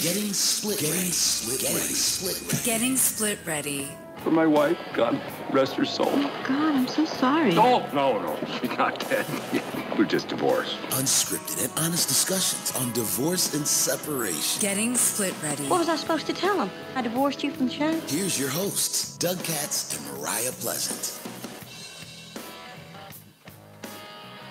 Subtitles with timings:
[0.00, 0.78] Getting split.
[0.78, 1.60] Getting split.
[1.60, 2.40] Getting split.
[2.52, 2.64] Ready.
[2.64, 3.88] Getting split ready.
[4.18, 6.06] For my wife, God rest her soul.
[6.08, 7.52] Oh God, I'm so sorry.
[7.52, 9.26] No, no, no, she's not dead.
[9.98, 10.76] We're just divorced.
[10.90, 14.60] Unscripted and honest discussions on divorce and separation.
[14.60, 15.64] Getting split ready.
[15.64, 16.70] What was I supposed to tell him?
[16.94, 17.90] I divorced you from the show?
[18.06, 21.18] Here's your hosts, Doug Katz and Mariah Pleasant.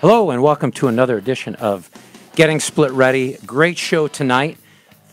[0.02, 1.90] Hello, and welcome to another edition of
[2.34, 3.38] Getting Split Ready.
[3.46, 4.58] Great show tonight.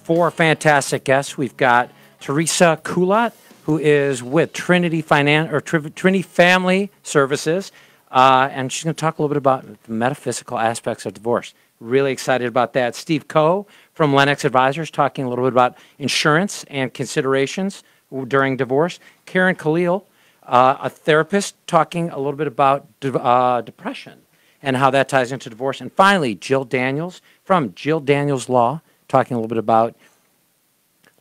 [0.05, 1.35] Four fantastic guests.
[1.35, 1.89] We've got
[2.20, 3.31] Teresa Kulat,
[3.63, 7.71] who is with Trinity Finan- or Tri- Trinity Family Services,
[8.11, 11.55] uh, and she's going to talk a little bit about the metaphysical aspects of divorce.
[11.80, 12.94] Really excited about that.
[12.94, 17.81] Steve Coe from Lenox Advisors talking a little bit about insurance and considerations
[18.27, 18.99] during divorce.
[19.25, 20.05] Karen Khalil,
[20.44, 24.19] uh, a therapist, talking a little bit about de- uh, depression
[24.61, 25.81] and how that ties into divorce.
[25.81, 28.81] And finally, Jill Daniels from Jill Daniels Law,
[29.15, 29.95] talking a little bit about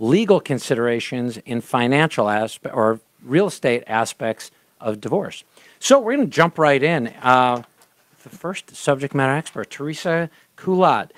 [0.00, 5.44] legal considerations in financial aspect or real estate aspects of divorce.
[5.78, 7.06] So we're going to jump right in.
[7.22, 7.62] Uh,
[8.24, 11.10] the first subject matter expert, Teresa Kulat,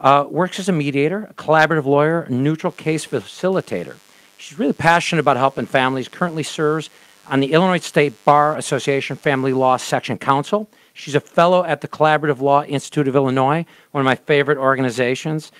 [0.00, 3.94] uh, works as a mediator, a collaborative lawyer, a neutral case facilitator.
[4.36, 6.08] She's really passionate about helping families.
[6.08, 6.90] Currently serves
[7.28, 10.68] on the Illinois State Bar Association Family Law Section Council.
[10.94, 15.52] She's a fellow at the Collaborative Law Institute of Illinois, one of my favorite organizations,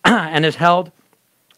[0.04, 0.92] and has held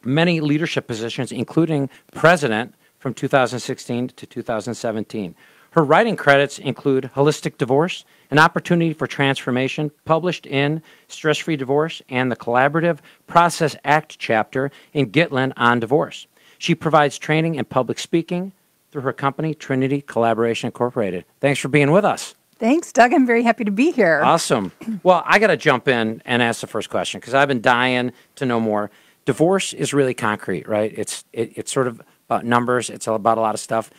[0.02, 5.34] many leadership positions, including president from 2016 to 2017.
[5.72, 12.02] Her writing credits include Holistic Divorce, An Opportunity for Transformation, published in Stress Free Divorce,
[12.08, 16.26] and the Collaborative Process Act chapter in Gitlin on divorce.
[16.58, 18.52] She provides training in public speaking
[18.90, 21.24] through her company, Trinity Collaboration Incorporated.
[21.40, 22.34] Thanks for being with us.
[22.60, 23.12] Thanks, Doug.
[23.14, 24.20] I'm very happy to be here.
[24.22, 24.70] Awesome.
[25.02, 28.12] Well, I got to jump in and ask the first question because I've been dying
[28.36, 28.90] to know more.
[29.24, 30.92] Divorce is really concrete, right?
[30.96, 32.90] It's it, it's sort of about numbers.
[32.90, 33.90] It's all about a lot of stuff.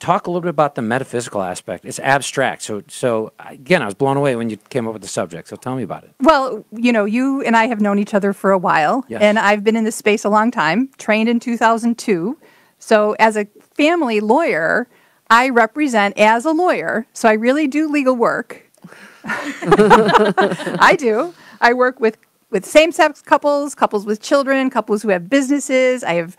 [0.00, 1.84] Talk a little bit about the metaphysical aspect.
[1.86, 2.60] It's abstract.
[2.62, 5.48] So so again, I was blown away when you came up with the subject.
[5.48, 6.10] So tell me about it.
[6.20, 9.22] Well, you know, you and I have known each other for a while, Yes.
[9.22, 12.36] and I've been in this space a long time, trained in 2002.
[12.78, 13.46] So, as a
[13.76, 14.88] family lawyer,
[15.32, 17.06] I represent as a lawyer.
[17.14, 18.70] So, I really do legal work.
[19.24, 21.34] I do.
[21.60, 22.18] I work with
[22.50, 26.04] with same-sex couples, couples with children, couples who have businesses.
[26.04, 26.36] I have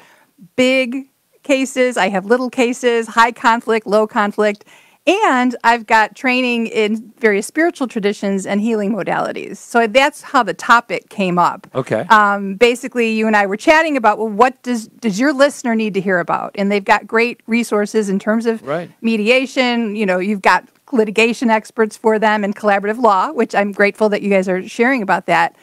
[0.55, 1.09] big
[1.41, 4.65] cases, I have little cases, high conflict, low conflict,
[5.05, 9.57] and I've got training in various spiritual traditions and healing modalities.
[9.57, 11.67] So that's how the topic came up.
[11.75, 12.01] Okay.
[12.09, 15.93] Um, basically, you and I were chatting about well, what does does your listener need
[15.95, 16.51] to hear about?
[16.55, 18.89] And they've got great resources in terms of Right.
[19.01, 19.95] mediation.
[19.95, 24.21] You know, you've got litigation experts for them and collaborative law, which I'm grateful that
[24.21, 25.55] you guys are sharing about that.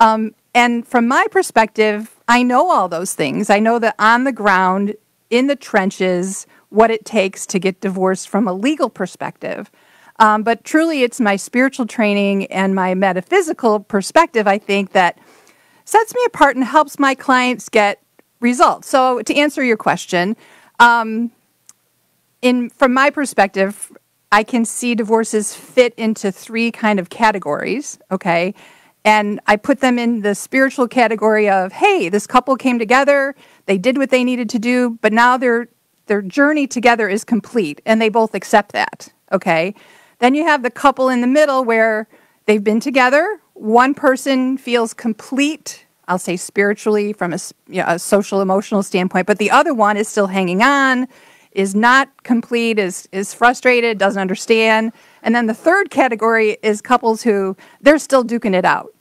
[0.00, 3.50] Um, and from my perspective, I know all those things.
[3.50, 4.94] I know that on the ground,
[5.28, 9.70] in the trenches, what it takes to get divorced from a legal perspective.
[10.18, 15.18] Um, but truly, it's my spiritual training and my metaphysical perspective, I think, that
[15.84, 18.02] sets me apart and helps my clients get
[18.40, 18.88] results.
[18.88, 20.36] So, to answer your question,
[20.78, 21.30] um,
[22.40, 23.92] in from my perspective,
[24.32, 27.98] I can see divorces fit into three kind of categories.
[28.10, 28.54] Okay,
[29.04, 33.78] and I put them in the spiritual category of, hey, this couple came together, they
[33.78, 35.68] did what they needed to do, but now their
[36.06, 39.08] their journey together is complete, and they both accept that.
[39.32, 39.74] Okay,
[40.18, 42.08] then you have the couple in the middle where
[42.46, 43.40] they've been together.
[43.54, 49.26] One person feels complete I'll say spiritually from a, you know, a social emotional standpoint,
[49.26, 51.08] but the other one is still hanging on,
[51.52, 54.92] is not complete, is is frustrated, doesn't understand.
[55.22, 58.94] And then the third category is couples who they're still duking it out.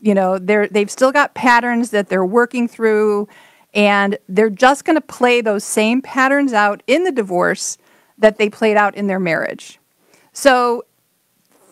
[0.00, 3.28] You know, they're they've still got patterns that they're working through
[3.74, 7.78] and they're just going to play those same patterns out in the divorce
[8.18, 9.78] that they played out in their marriage.
[10.32, 10.84] So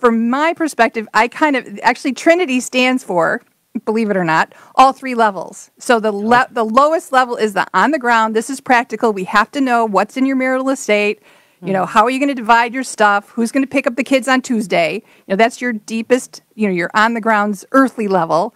[0.01, 3.43] from my perspective, I kind of actually Trinity stands for,
[3.85, 5.71] believe it or not, all three levels.
[5.79, 8.35] So the le- the lowest level is the on the ground.
[8.35, 9.13] This is practical.
[9.13, 11.23] We have to know what's in your marital estate.
[11.61, 11.91] You know, hmm.
[11.91, 13.31] how are you going to divide your stuff?
[13.31, 15.03] Who's going to pick up the kids on Tuesday?
[15.27, 18.55] You know, that's your deepest, you know, your on the ground's earthly level.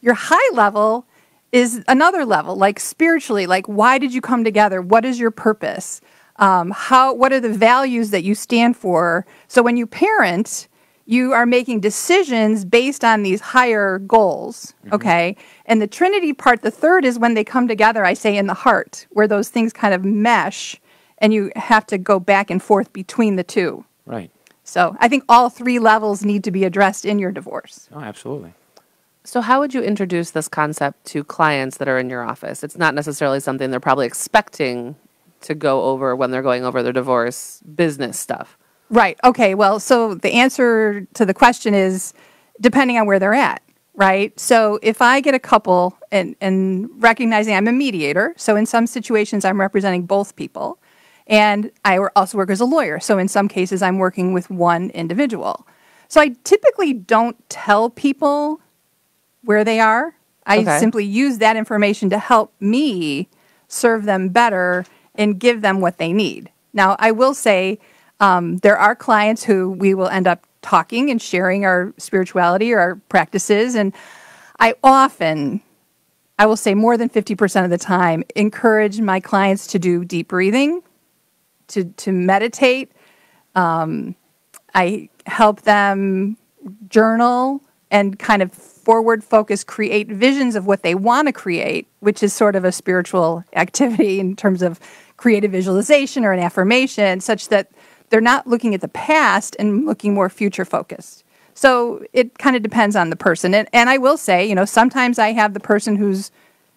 [0.00, 1.06] Your high level
[1.52, 4.80] is another level, like spiritually, like why did you come together?
[4.80, 6.00] What is your purpose?
[6.36, 9.26] Um, how what are the values that you stand for?
[9.48, 10.68] So when you parent,
[11.06, 14.74] you are making decisions based on these higher goals.
[14.92, 15.36] Okay.
[15.66, 18.54] And the Trinity part, the third is when they come together, I say in the
[18.54, 20.80] heart, where those things kind of mesh
[21.18, 23.84] and you have to go back and forth between the two.
[24.06, 24.30] Right.
[24.62, 27.88] So I think all three levels need to be addressed in your divorce.
[27.92, 28.54] Oh, absolutely.
[29.22, 32.64] So, how would you introduce this concept to clients that are in your office?
[32.64, 34.96] It's not necessarily something they're probably expecting
[35.42, 38.56] to go over when they're going over their divorce business stuff.
[38.88, 39.18] Right.
[39.22, 39.54] Okay.
[39.54, 42.12] Well, so the answer to the question is
[42.60, 43.62] depending on where they're at,
[43.94, 44.38] right?
[44.38, 48.86] So if I get a couple and, and recognizing I'm a mediator, so in some
[48.86, 50.78] situations I'm representing both people,
[51.26, 52.98] and I also work as a lawyer.
[53.00, 55.66] So in some cases I'm working with one individual.
[56.08, 58.60] So I typically don't tell people
[59.42, 60.14] where they are.
[60.46, 60.78] I Okay.
[60.78, 63.28] simply use that information to help me
[63.68, 64.84] serve them better
[65.14, 66.50] and give them what they need.
[66.72, 67.78] Now, I will say
[68.20, 72.78] um, there are clients who we will end up talking and sharing our spirituality or
[72.80, 73.74] our practices.
[73.74, 73.94] And
[74.58, 75.62] I often,
[76.38, 80.28] I will say more than 50% of the time, encourage my clients to do deep
[80.28, 80.82] breathing,
[81.68, 82.92] to, to meditate.
[83.54, 84.14] Um,
[84.74, 86.36] I help them
[86.88, 88.52] journal and kind of
[88.90, 92.72] forward focus, create visions of what they want to create, which is sort of a
[92.72, 94.80] spiritual activity in terms of
[95.16, 97.70] creative visualization or an affirmation, such that
[98.08, 101.22] they're not looking at the past and looking more future focused.
[101.54, 103.54] So it kind of depends on the person.
[103.54, 106.32] And, and I will say, you know, sometimes I have the person who's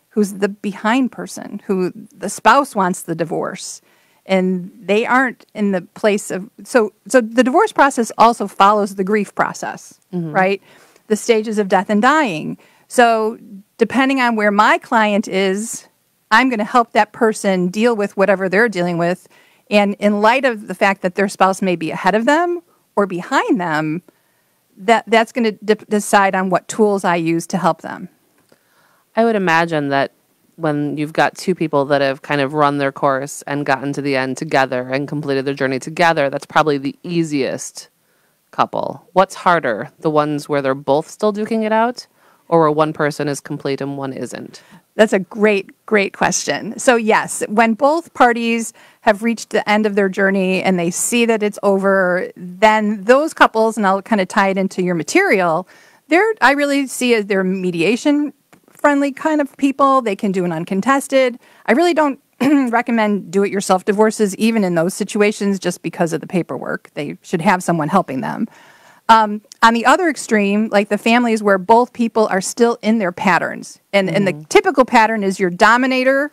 [0.10, 3.81] who's the behind person, who the spouse wants the divorce
[4.25, 9.04] and they aren't in the place of so so the divorce process also follows the
[9.04, 10.31] grief process mm-hmm.
[10.31, 10.62] right
[11.07, 12.57] the stages of death and dying.
[12.88, 13.38] So
[13.77, 15.88] depending on where my client is
[16.31, 19.27] i'm going to help that person deal with whatever they're dealing with.
[19.69, 22.61] And in light of the fact that their spouse may be ahead of them
[22.95, 24.03] or behind them
[24.75, 28.09] that that's going to de- decide on what tools i use to help them.
[29.15, 30.11] I would imagine that
[30.55, 34.01] when you've got two people that have kind of run their course and gotten to
[34.01, 37.89] the end together and completed their journey together, that's probably the easiest
[38.53, 39.05] couple.
[39.11, 42.07] What's harder, the ones where they're both still duking it out,
[42.47, 44.63] or where one person is complete and one isn't?
[44.95, 46.77] That's a great, great question.
[46.77, 51.25] So, yes, when both parties have reached the end of their journey and they see
[51.25, 55.67] that it's over, then those couples, and I'll kind of tie it into your material,
[56.09, 58.33] they're, I really see as they're mediation
[58.69, 60.01] friendly kind of people.
[60.01, 61.39] They can do an uncontested.
[61.65, 62.19] I really don't
[62.69, 66.89] recommend do it yourself divorces, even in those situations, just because of the paperwork.
[66.93, 68.47] They should have someone helping them.
[69.09, 73.11] Um, on the other extreme, like the families where both people are still in their
[73.11, 76.31] patterns, and, and the typical pattern is your dominator,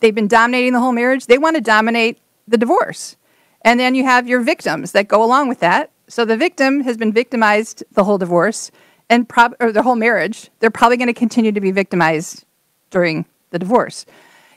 [0.00, 3.16] they've been dominating the whole marriage, they want to dominate the divorce.
[3.62, 5.90] And then you have your victims that go along with that.
[6.06, 8.70] So the victim has been victimized the whole divorce
[9.08, 10.50] and prob- or the whole marriage.
[10.60, 12.44] They're probably going to continue to be victimized
[12.90, 14.06] during the divorce.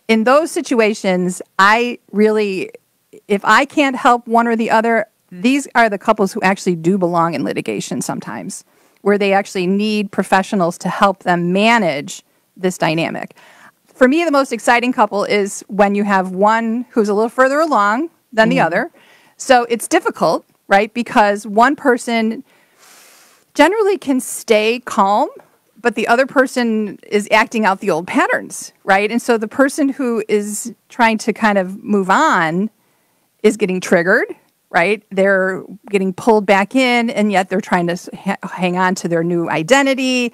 [0.08, 2.72] In those situations, I really,
[3.28, 6.98] if I can't help one or the other, these are the couples who actually do
[6.98, 8.64] belong in litigation sometimes,
[9.02, 12.24] where they actually need professionals to help them manage
[12.56, 13.36] this dynamic.
[13.86, 17.60] For me, the most exciting couple is when you have one who's a little further
[17.60, 18.66] along than the mm-hmm.
[18.66, 18.92] other.
[19.36, 20.94] So it's difficult, right?
[20.94, 22.44] Because one person
[23.54, 25.30] generally can stay calm,
[25.82, 29.12] but the other person is acting out the old patterns, right?
[29.12, 32.70] And so the person who is trying to kind of move on
[33.44, 34.28] is getting triggered,
[34.70, 35.04] right?
[35.12, 39.24] They're getting pulled back in, and yet they're trying to ha- hang on to their
[39.24, 40.34] new identity.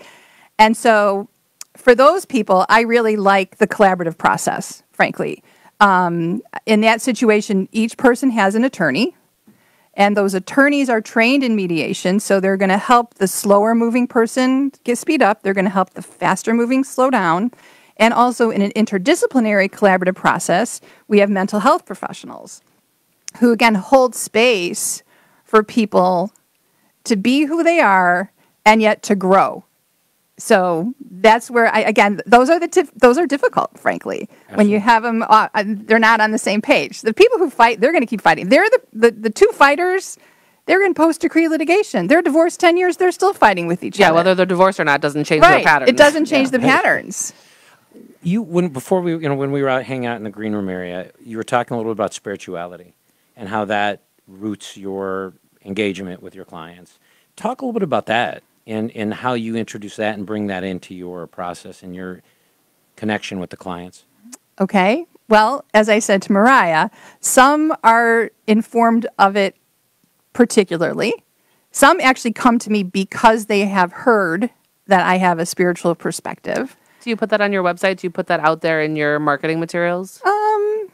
[0.57, 1.27] And so
[1.75, 5.43] for those people, I really like the collaborative process, frankly.
[5.79, 9.15] Um, in that situation, each person has an attorney,
[9.95, 14.07] and those attorneys are trained in mediation, so they're going to help the slower moving
[14.07, 15.43] person get speed up.
[15.43, 17.51] They're going to help the faster moving slow down.
[17.97, 22.61] And also, in an interdisciplinary collaborative process, we have mental health professionals
[23.39, 25.03] who, again, hold space
[25.43, 26.31] for people
[27.03, 28.31] to be who they are
[28.65, 29.63] and yet to grow.
[30.37, 34.27] So that's where I again those are the tif- those are difficult, frankly.
[34.55, 37.01] When you have them, uh, uh, they're not on the same page.
[37.01, 38.49] The people who fight, they're going to keep fighting.
[38.49, 40.17] They're the, the the two fighters.
[40.65, 42.07] They're in post decree litigation.
[42.07, 42.97] They're divorced ten years.
[42.97, 44.13] They're still fighting with each Yeah, other.
[44.13, 45.57] Yeah, whether they're divorced or not doesn't change right.
[45.57, 45.87] their pattern.
[45.87, 47.33] It doesn't change the patterns.
[48.23, 50.53] You when before we you know when we were out hanging out in the green
[50.53, 52.95] room area, you were talking a little bit about spirituality
[53.37, 56.97] and how that roots your engagement with your clients.
[57.35, 60.63] Talk a little bit about that and and how you introduce that and bring that
[60.63, 62.21] into your process and your
[62.95, 64.05] connection with the clients.
[64.59, 65.05] Okay.
[65.29, 66.89] Well, as I said to Mariah,
[67.19, 69.55] some are informed of it
[70.33, 71.13] particularly.
[71.71, 74.49] Some actually come to me because they have heard
[74.87, 76.75] that I have a spiritual perspective.
[77.01, 77.97] Do you put that on your website?
[77.97, 80.21] Do you put that out there in your marketing materials?
[80.23, 80.87] Um,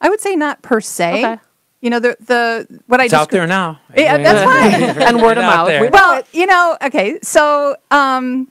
[0.00, 1.24] I would say not per se.
[1.24, 1.42] Okay.
[1.80, 3.78] You know, the the what I It's out there now.
[3.96, 5.02] Yeah, that's fine.
[5.08, 5.68] And word of mouth.
[5.80, 8.50] We- Well, you know, okay, so, um,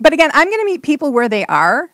[0.00, 1.90] but again, I'm going to meet people where they are.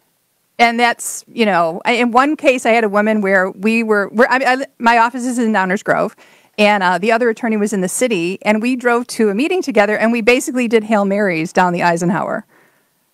[0.59, 4.09] And that's, you know, I, in one case, I had a woman where we were,
[4.09, 6.14] where I, I, my office is in Downers Grove,
[6.59, 9.62] and uh, the other attorney was in the city, and we drove to a meeting
[9.62, 12.45] together, and we basically did Hail Marys down the Eisenhower.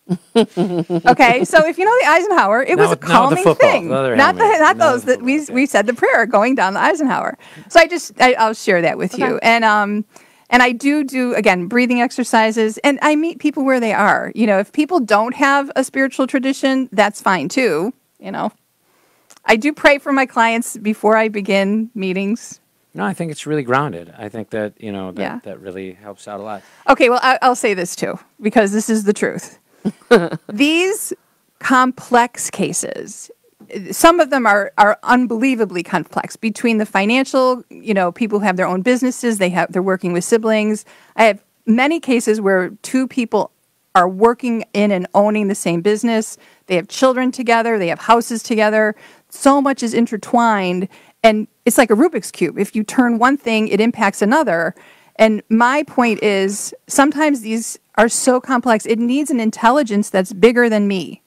[0.36, 3.88] okay, so if you know the Eisenhower, it was a with- the calming football, thing.
[3.88, 6.74] the not the, not not those the that we we said the prayer going down
[6.74, 7.36] the Eisenhower.
[7.68, 10.04] So I just I, I'll share that with you, and um,
[10.50, 14.32] and I do do again breathing exercises, and I meet people where they are.
[14.34, 17.92] You know, if people don't have a spiritual tradition, that's fine too.
[18.18, 18.52] You know,
[19.44, 22.60] I do pray for my clients before I begin meetings.
[22.94, 24.12] No, I think it's really grounded.
[24.18, 25.40] I think that you know that Yeah.
[25.44, 26.62] that really helps out a lot.
[26.88, 29.58] Okay, well, I, I'll say this too, because this is the truth.
[30.52, 31.12] These
[31.58, 33.30] complex cases,
[33.90, 38.56] some of them are, are unbelievably complex between the financial, you know, people who have
[38.56, 40.84] their own businesses, they have, they're working with siblings.
[41.16, 43.50] I have many cases where two people
[43.94, 46.38] are working in and owning the same business.
[46.66, 48.94] They have children together, they have houses together.
[49.28, 50.88] So much is intertwined,
[51.22, 52.58] and it's like a Rubik's Cube.
[52.58, 54.74] If you turn one thing, it impacts another.
[55.16, 60.70] And my point is sometimes these are so complex, it needs an intelligence that's bigger
[60.70, 61.20] than me,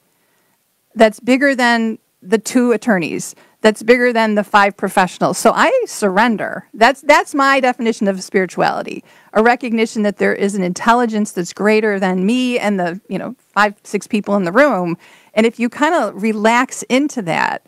[0.94, 5.38] that's bigger than the two attorneys, that's bigger than the five professionals.
[5.38, 6.68] So I surrender.
[6.74, 9.04] That's that's my definition of spirituality.
[9.34, 13.36] A recognition that there is an intelligence that's greater than me and the, you know,
[13.38, 14.96] five, six people in the room.
[15.34, 17.66] And if you kind of relax into that,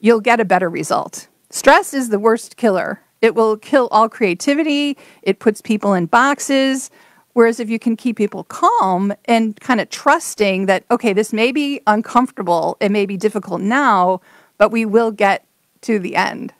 [0.00, 1.28] you'll get a better result.
[1.50, 3.02] Stress is the worst killer.
[3.20, 6.90] It will kill all creativity, it puts people in boxes.
[7.38, 11.52] Whereas if you can keep people calm and kind of trusting that, okay, this may
[11.52, 14.20] be uncomfortable, it may be difficult now,
[14.56, 15.44] but we will get
[15.82, 16.52] to the end.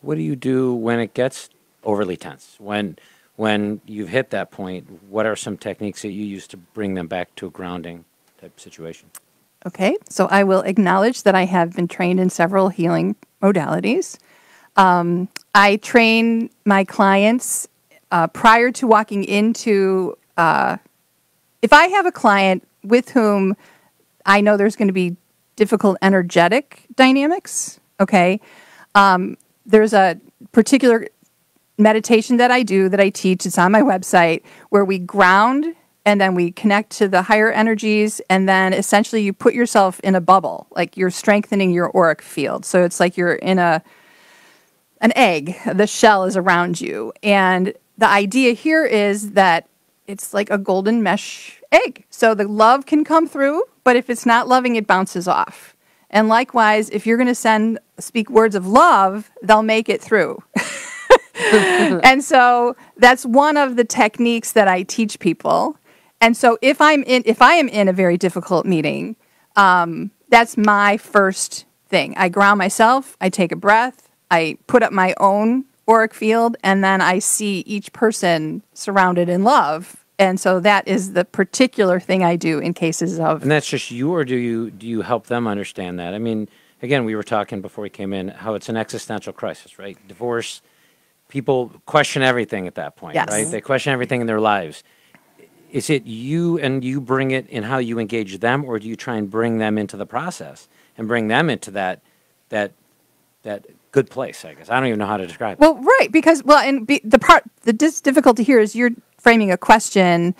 [0.00, 1.50] What do you do when it gets
[1.82, 2.54] overly tense?
[2.60, 3.00] When
[3.34, 7.08] when you've hit that point, what are some techniques that you use to bring them
[7.08, 8.04] back to a grounding
[8.40, 9.10] type situation?
[9.66, 14.18] Okay, so I will acknowledge that I have been trained in several healing modalities.
[14.76, 17.66] Um, I train my clients
[18.12, 20.16] uh, prior to walking into.
[20.36, 20.76] Uh,
[21.62, 23.56] if I have a client with whom
[24.24, 25.16] I know there's going to be
[25.56, 28.40] difficult energetic dynamics, okay,
[28.94, 30.20] um, there's a
[30.52, 31.08] particular
[31.78, 33.46] meditation that I do that I teach.
[33.46, 38.20] It's on my website where we ground and then we connect to the higher energies
[38.28, 42.64] and then essentially you put yourself in a bubble like you're strengthening your auric field
[42.64, 43.80] so it's like you're in a
[45.00, 49.68] an egg the shell is around you and the idea here is that
[50.06, 54.26] it's like a golden mesh egg so the love can come through but if it's
[54.26, 55.76] not loving it bounces off
[56.10, 60.42] and likewise if you're going to send speak words of love they'll make it through
[61.52, 65.76] and so that's one of the techniques that I teach people.
[66.20, 69.16] And so if I'm in, if I am in a very difficult meeting,
[69.56, 72.14] um, that's my first thing.
[72.16, 73.16] I ground myself.
[73.20, 74.08] I take a breath.
[74.30, 79.44] I put up my own auric field, and then I see each person surrounded in
[79.44, 79.96] love.
[80.18, 83.90] And so that is the particular thing I do in cases of And that's just
[83.90, 86.14] you, or do you do you help them understand that?
[86.14, 86.48] I mean,
[86.82, 89.96] again, we were talking before we came in how it's an existential crisis, right?
[90.06, 90.62] Divorce,
[91.28, 93.28] people question everything at that point, Yes.
[93.28, 93.50] right?
[93.50, 94.84] They question everything in their lives.
[95.72, 98.94] Is it you and you bring it in how you engage them, or do you
[98.94, 102.00] try and bring them into the process and bring them into that
[102.50, 102.72] that
[103.42, 104.44] that good place?
[104.44, 105.60] I guess I don't even know how to describe it.
[105.60, 109.52] Well, right, because well, and be, the part the dis- difficulty here is you're framing
[109.52, 110.34] a question,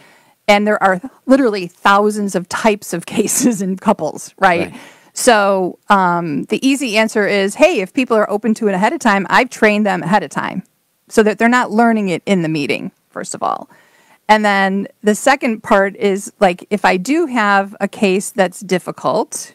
[0.48, 4.72] and there are literally thousands of types of cases in couples, right?
[4.72, 4.80] Right.
[5.14, 9.00] So um, the easy answer is, hey, if people are open to it ahead of
[9.00, 10.64] time, I've trained them ahead of time,
[11.08, 12.90] so that they're not learning it in the meeting.
[13.10, 13.68] First of all.
[14.28, 19.54] And then the second part is like if I do have a case that's difficult,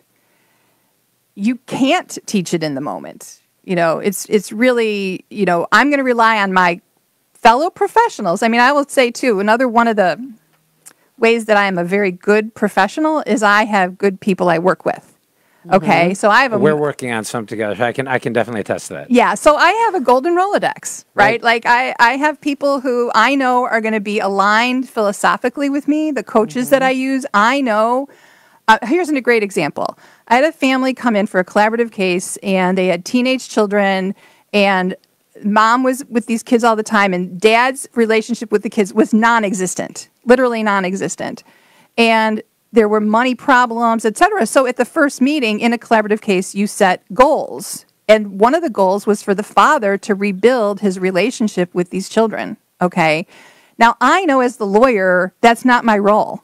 [1.33, 3.41] you can't teach it in the moment.
[3.67, 6.79] You know, it's it's really, you know, I'm going to rely on my
[7.33, 8.41] fellow professionals.
[8.41, 10.17] I mean, I will say too, another one of the
[11.17, 14.85] ways that I am a very good professional is I have good people I work
[14.85, 15.17] with.
[15.69, 16.13] Okay?
[16.13, 17.83] So I have a We're working on some together.
[17.83, 19.11] I can I can definitely attest to that.
[19.11, 21.25] yeah, so I have a golden Rolodex, right?
[21.25, 21.43] Right.
[21.43, 25.89] Like I, I have people who I know are going to be aligned philosophically with
[25.89, 26.11] me.
[26.11, 28.07] The coaches that I use, I know.
[28.69, 29.97] Uh, here's a great example.
[30.27, 34.13] I had a family come in for a collaborative case, and they had teenage children,
[34.53, 34.95] and
[35.43, 39.13] mom was with these kids all the time, and dad's relationship with the kids was
[39.13, 41.43] non-existent, literally non-existent,
[41.97, 42.41] and
[42.73, 44.45] there were money problems, etc.
[44.45, 48.61] So at the first meeting in a collaborative case, you set goals And one of
[48.61, 52.57] the goals was for the father to rebuild his relationship with these children.
[52.81, 53.27] Okay.
[53.77, 56.41] Now, I know as the lawyer, that's not my role.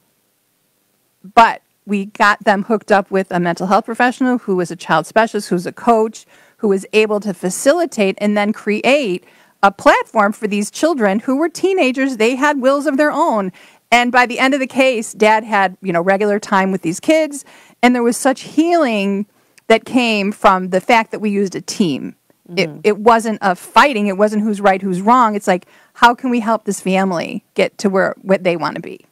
[1.36, 5.06] But we got them hooked up with a mental health professional who was a child
[5.06, 6.26] specialist, who's a coach,
[6.58, 9.26] who was able to facilitate and then create
[9.62, 12.18] a platform for these children who were teenagers.
[12.18, 13.52] They had wills of their own.
[13.92, 17.00] And by the end of the case, dad had, you know, regular time with these
[17.00, 17.46] kids.
[17.82, 19.26] And there was such healing
[19.68, 22.16] that came from the fact that we used a team.
[22.50, 22.58] Mm-hmm.
[22.58, 24.08] It, it wasn't a fighting.
[24.08, 25.36] It wasn't who's right, who's wrong.
[25.36, 28.82] It's like, how can we help this family get to where what they want to
[28.82, 29.06] be?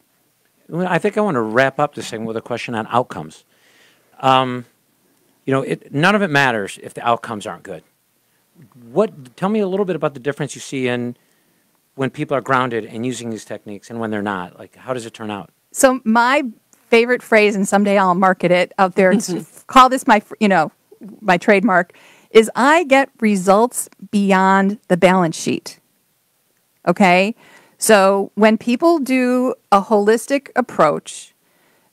[0.73, 3.43] I think I want to wrap up this thing with a question on outcomes.
[4.19, 4.65] Um,
[5.45, 7.83] you know, it, none of it matters if the outcomes aren't good.
[8.91, 9.35] What?
[9.35, 11.17] Tell me a little bit about the difference you see in
[11.95, 14.57] when people are grounded and using these techniques and when they're not.
[14.57, 15.49] Like, how does it turn out?
[15.71, 16.43] So my
[16.89, 19.13] favorite phrase, and someday I'll market it out there.
[19.67, 20.71] Call this my, you know,
[21.21, 21.93] my trademark.
[22.29, 25.79] Is I get results beyond the balance sheet.
[26.87, 27.35] Okay,
[27.81, 31.33] so when people do a holistic approach,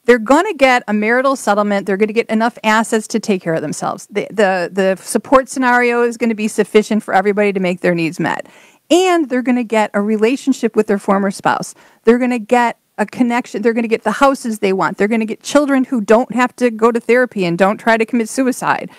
[0.04, 1.86] they're going to get a marital settlement.
[1.86, 4.06] They're going to get enough assets to take care of themselves.
[4.10, 7.94] The, the, the support scenario is going to be sufficient for everybody to make their
[7.94, 8.46] needs met.
[8.90, 11.74] And they're going to get a relationship with their former spouse.
[12.04, 13.62] They're going to get a connection.
[13.62, 14.98] They're going to get the houses they want.
[14.98, 17.96] They're going to get children who don't have to go to therapy and don't try
[17.96, 18.90] to commit suicide.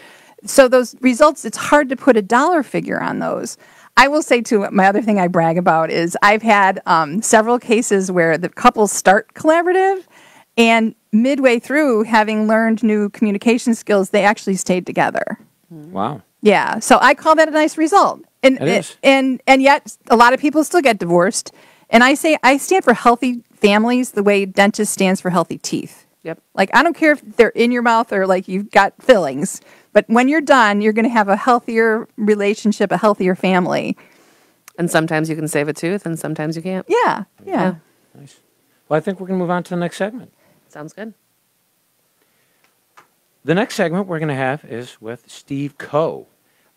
[0.44, 3.58] So, those results, it's hard to put a dollar figure on those.
[4.00, 7.60] I will say too, my other thing I brag about is I've had um, several
[7.60, 10.06] cases where the couples start collaborative,
[10.58, 15.38] and midway through, having learned new communication skills, they actually stayed together.
[15.70, 16.22] Wow.
[16.42, 18.22] Yeah, so I call that a nice result.
[18.42, 18.96] And It is.
[19.04, 21.52] and and yet a lot of people still get divorced.
[21.90, 26.06] And I say I stand for healthy families the way dentist stands for healthy teeth.
[26.24, 26.42] Yep.
[26.54, 29.60] Like I don't care if they're in your mouth or like you've got fillings,
[29.94, 33.98] but when you're done, you're going to have a healthier relationship, a healthier family.
[34.78, 36.86] And sometimes you can save a tooth, and sometimes you can't.
[36.88, 37.76] Yeah, yeah.
[38.16, 38.40] Nice.
[38.88, 40.32] Well, I think we're going to move on to the next segment.
[40.70, 41.14] Sounds good.
[43.44, 46.28] The next segment we're going to have is with Steve Coe.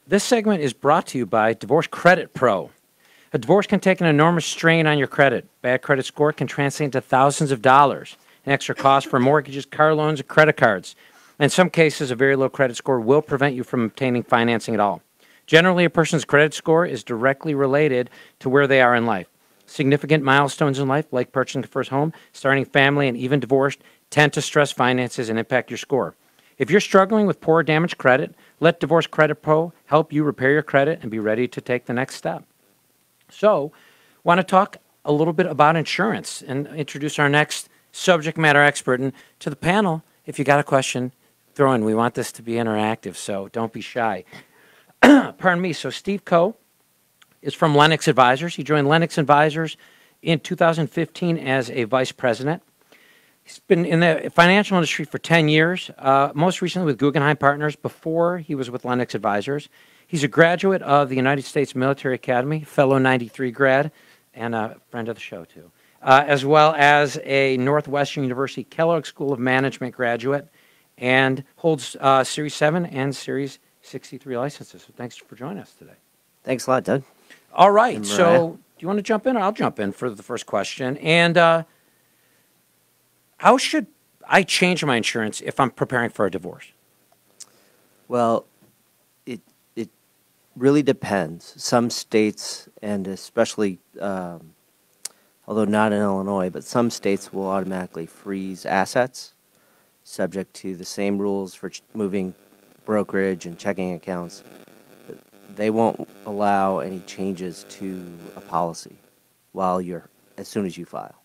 [0.07, 2.71] This segment is brought to you by Divorce Credit Pro.
[3.33, 5.47] A divorce can take an enormous strain on your credit.
[5.63, 9.95] Bad credit score can translate into thousands of dollars, an extra cost for mortgages, car
[9.95, 10.95] loans, and credit cards.
[11.43, 14.81] In some cases, a very low credit score will prevent you from obtaining financing at
[14.81, 15.03] all.
[15.45, 19.27] Generally, a person's credit score is directly related to where they are in life.
[19.67, 24.33] Significant milestones in life, like purchasing a first home, starting family, and even divorced, tend
[24.35, 26.15] to stress finances and impact your score.
[26.59, 30.53] If you're struggling with poor or damaged credit, let Divorce Credit Pro help you repair
[30.53, 32.45] your credit and be ready to take the next step.
[33.29, 33.73] So,
[34.23, 39.01] want to talk a little bit about insurance and introduce our next subject matter expert.
[39.01, 41.11] And to the panel, if you got a question,
[41.55, 41.85] throw in.
[41.85, 44.25] We want this to be interactive, so don't be shy.
[45.01, 45.73] Pardon me.
[45.73, 46.57] So, Steve Coe
[47.41, 48.55] is from Lenox Advisors.
[48.55, 49.77] He joined Lenox Advisors
[50.23, 52.63] in 2015 as a vice president.
[53.43, 57.75] He's been in the financial industry for 10 years, uh, most recently with Guggenheim Partners.
[57.75, 59.69] Before he was with Lenox Advisors,
[60.07, 63.91] he's a graduate of the United States Military Academy, fellow 93 grad,
[64.33, 69.07] and a friend of the show, too, uh, as well as a Northwestern University Kellogg
[69.07, 70.49] School of Management graduate,
[70.99, 74.83] and holds uh, Series 7 and Series 63 licenses.
[74.83, 75.95] So thanks for joining us today.
[76.45, 77.03] Thanks a lot, Doug.
[77.55, 78.05] All right.
[78.05, 80.97] So, do you want to jump in, or I'll jump in for the first question?
[80.99, 81.65] And uh,
[83.37, 83.87] how should
[84.27, 86.73] I change my insurance if I'm preparing for a divorce?
[88.09, 88.47] Well,
[89.27, 89.41] it
[89.77, 89.91] it
[90.57, 91.55] really depends.
[91.63, 94.55] Some states, and especially, um,
[95.47, 99.35] although not in Illinois, but some states will automatically freeze assets,
[100.05, 102.35] subject to the same rules for moving
[102.85, 104.43] brokerage and checking accounts.
[105.55, 108.03] They won't allow any changes to
[108.37, 108.97] a policy
[109.53, 111.23] while you're as soon as you file.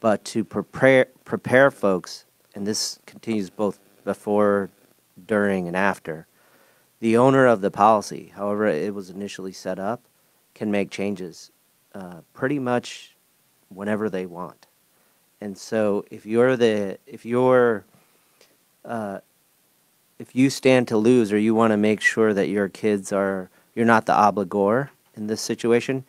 [0.00, 4.70] But to prepare prepare folks, and this continues both before,
[5.26, 6.26] during, and after,
[7.00, 10.02] the owner of the policy, however it was initially set up,
[10.54, 11.50] can make changes
[11.94, 13.16] uh, pretty much
[13.68, 14.66] whenever they want.
[15.40, 17.84] And so, if you're the if you're
[18.84, 19.20] uh,
[20.18, 23.50] if you stand to lose, or you want to make sure that your kids are
[23.74, 26.04] you're not the obligor in this situation,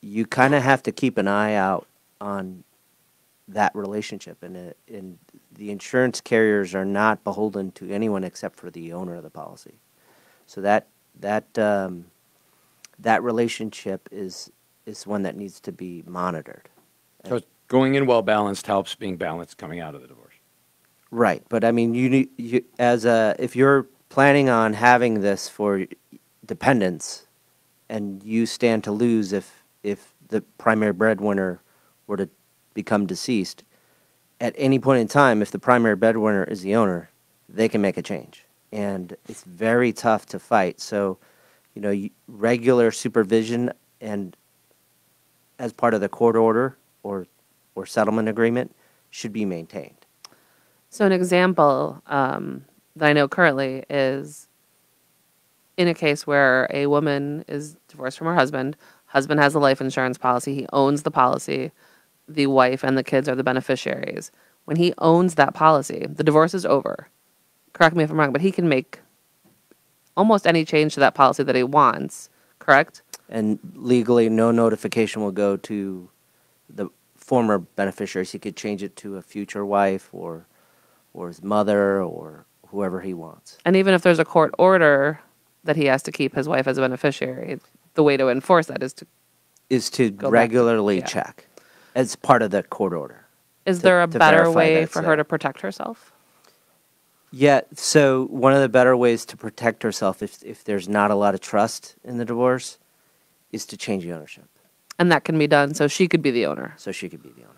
[0.00, 1.86] you kind of have to keep an eye out
[2.20, 2.64] on
[3.48, 4.42] that relationship.
[4.42, 5.18] And it, and
[5.52, 9.74] the insurance carriers are not beholden to anyone except for the owner of the policy.
[10.46, 10.88] So that
[11.20, 12.06] that um,
[12.98, 14.50] that relationship is
[14.84, 16.68] is one that needs to be monitored.
[17.24, 20.34] So, going in well balanced helps being balanced coming out of the divorce.
[21.10, 25.86] right but i mean you you as a if you're planning on having this for
[26.46, 27.26] dependents,
[27.88, 31.60] and you stand to lose if if the primary breadwinner
[32.06, 32.28] were to
[32.74, 33.62] become deceased.
[34.40, 37.10] At any point in time, if the primary breadwinner is the owner,
[37.48, 40.80] they can make a change, and it's very tough to fight.
[40.80, 41.18] So,
[41.74, 44.36] you know, regular supervision and
[45.58, 47.26] as part of the court order or
[47.76, 48.74] or settlement agreement
[49.10, 50.04] should be maintained.
[50.90, 52.64] So an example um,
[52.96, 54.48] that I know currently is
[55.76, 58.76] in a case where a woman is divorced from her husband.
[59.06, 60.54] Husband has a life insurance policy.
[60.54, 61.70] He owns the policy.
[62.28, 64.32] The wife and the kids are the beneficiaries.
[64.64, 67.08] When he owns that policy, the divorce is over.
[67.72, 69.00] Correct me if I'm wrong, but he can make
[70.16, 72.30] almost any change to that policy that he wants.
[72.58, 73.02] Correct?
[73.28, 76.08] And legally, no notification will go to
[76.68, 76.88] the
[77.26, 78.30] former beneficiaries.
[78.32, 80.46] He could change it to a future wife or
[81.12, 83.58] or his mother or whoever he wants.
[83.64, 85.18] And even if there's a court order
[85.64, 87.58] that he has to keep his wife as a beneficiary,
[87.94, 89.06] the way to enforce that is to
[89.70, 91.06] Is to back to- regularly yeah.
[91.06, 91.46] check
[91.94, 93.26] as part of the court order.
[93.64, 96.12] Is to- there a better way for her to protect herself?
[97.32, 101.14] Yeah, so one of the better ways to protect herself if if there's not a
[101.16, 102.78] lot of trust in the divorce
[103.50, 104.48] is to change the ownership
[104.98, 106.74] And that can be done so she could be the owner.
[106.76, 107.52] so she could be the owner.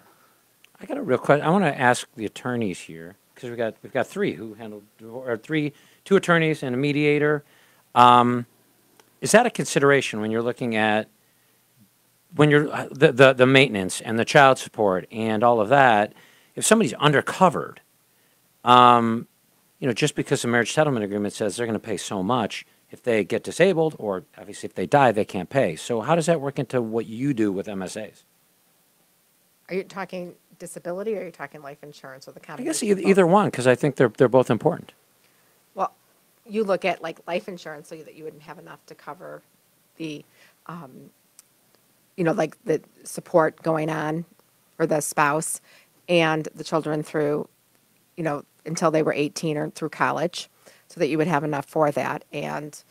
[0.80, 1.44] I got a real question.
[1.44, 4.82] I want to ask the attorneys here because we got we've got three who handle
[5.02, 5.72] or three
[6.04, 7.44] two attorneys and a mediator.
[7.94, 8.46] Um,
[9.20, 11.08] is that a consideration when you're looking at
[12.34, 16.12] when you're uh, the, the the maintenance and the child support and all of that?
[16.54, 17.78] If somebody's undercovered,
[18.64, 19.28] um,
[19.78, 22.66] you know, just because the marriage settlement agreement says they're going to pay so much,
[22.90, 25.76] if they get disabled or obviously if they die, they can't pay.
[25.76, 28.22] So how does that work into what you do with MSAs?
[29.68, 32.70] Are you talking disability or are you talking life insurance or the I combination?
[32.70, 33.10] guess of either, both?
[33.10, 34.92] either one because I think they're they're both important.
[35.74, 35.92] Well,
[36.46, 39.42] you look at like life insurance so that you wouldn't have enough to cover
[39.96, 40.24] the,
[40.66, 41.10] um,
[42.16, 44.24] you know, like the support going on
[44.76, 45.60] for the spouse
[46.08, 47.48] and the children through,
[48.16, 50.48] you know, until they were 18 or through college,
[50.88, 52.24] so that you would have enough for that.
[52.32, 52.82] And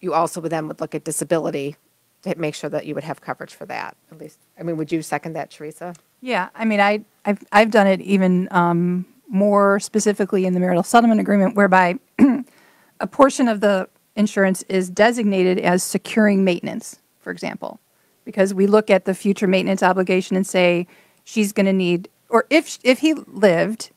[0.00, 1.76] you also then would look at disability
[2.22, 3.96] to make sure that you would have coverage for that.
[4.10, 5.94] At least, I mean, would you second that, Teresa?
[6.20, 10.82] Yeah, I mean, I, I've, I've done it even um, more specifically in the marital
[10.82, 11.98] settlement agreement, whereby
[13.00, 17.80] a portion of the insurance is designated as securing maintenance, for example,
[18.24, 20.86] because we look at the future maintenance obligation and say
[21.24, 23.90] she's going to need, or if if he lived,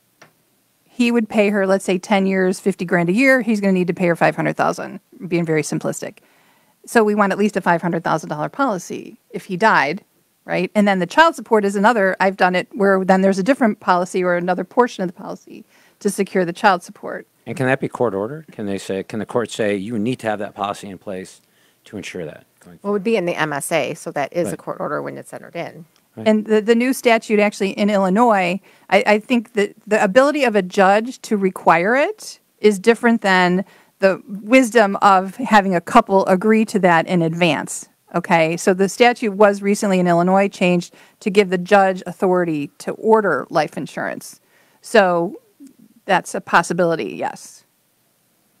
[0.96, 3.42] he would pay her, let's say, ten years, fifty grand a year.
[3.42, 5.00] He's going to need to pay her five hundred thousand.
[5.28, 6.18] Being very simplistic.
[6.86, 10.02] So we want at least a five hundred thousand dollar policy if he died,
[10.46, 10.70] right?
[10.74, 12.16] And then the child support is another.
[12.18, 15.66] I've done it where then there's a different policy or another portion of the policy
[16.00, 17.26] to secure the child support.
[17.44, 18.46] And can that be court ordered?
[18.50, 21.42] Can they say, can the court say you need to have that policy in place
[21.84, 22.46] to ensure that?
[22.64, 25.32] Well, it would be in the MSA, so that is a court order when it's
[25.32, 25.84] entered in.
[26.16, 26.26] Right.
[26.26, 30.56] And the, the new statute actually in Illinois, I, I think that the ability of
[30.56, 33.64] a judge to require it is different than
[33.98, 37.88] the wisdom of having a couple agree to that in advance.
[38.14, 42.92] Okay, so the statute was recently in Illinois changed to give the judge authority to
[42.92, 44.40] order life insurance.
[44.80, 45.40] So
[46.04, 47.64] that's a possibility, yes.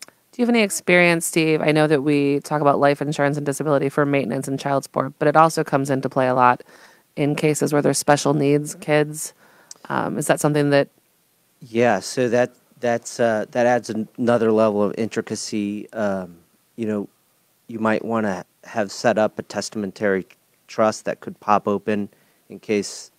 [0.04, 1.62] Do you have any experience, Steve?
[1.62, 5.14] I know that we talk about life insurance and disability for maintenance and child support,
[5.18, 6.62] but it also comes into play a lot
[7.16, 9.34] in cases where there's special needs kids.
[9.88, 10.88] Um, is that something that
[11.60, 15.90] Yeah, so that that's uh, that adds an- another level of intricacy.
[15.92, 16.38] Um,
[16.76, 17.08] you know,
[17.68, 20.26] you might want to have set up a testamentary
[20.66, 22.08] trust that could pop open
[22.48, 23.10] in case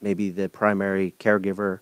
[0.00, 1.80] maybe the primary caregiver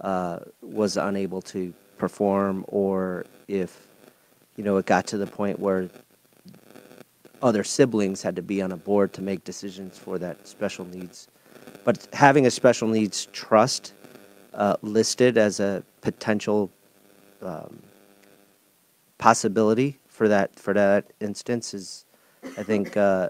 [0.00, 3.86] uh, was unable to perform, or if
[4.56, 5.88] you know it got to the point where
[7.42, 11.28] other siblings had to be on a board to make decisions for that special needs.
[11.84, 13.94] But having a special needs trust
[14.54, 16.70] uh, listed as a potential
[17.42, 17.78] um,
[19.18, 22.04] possibility for that for that instance is,
[22.56, 23.28] I think, uh,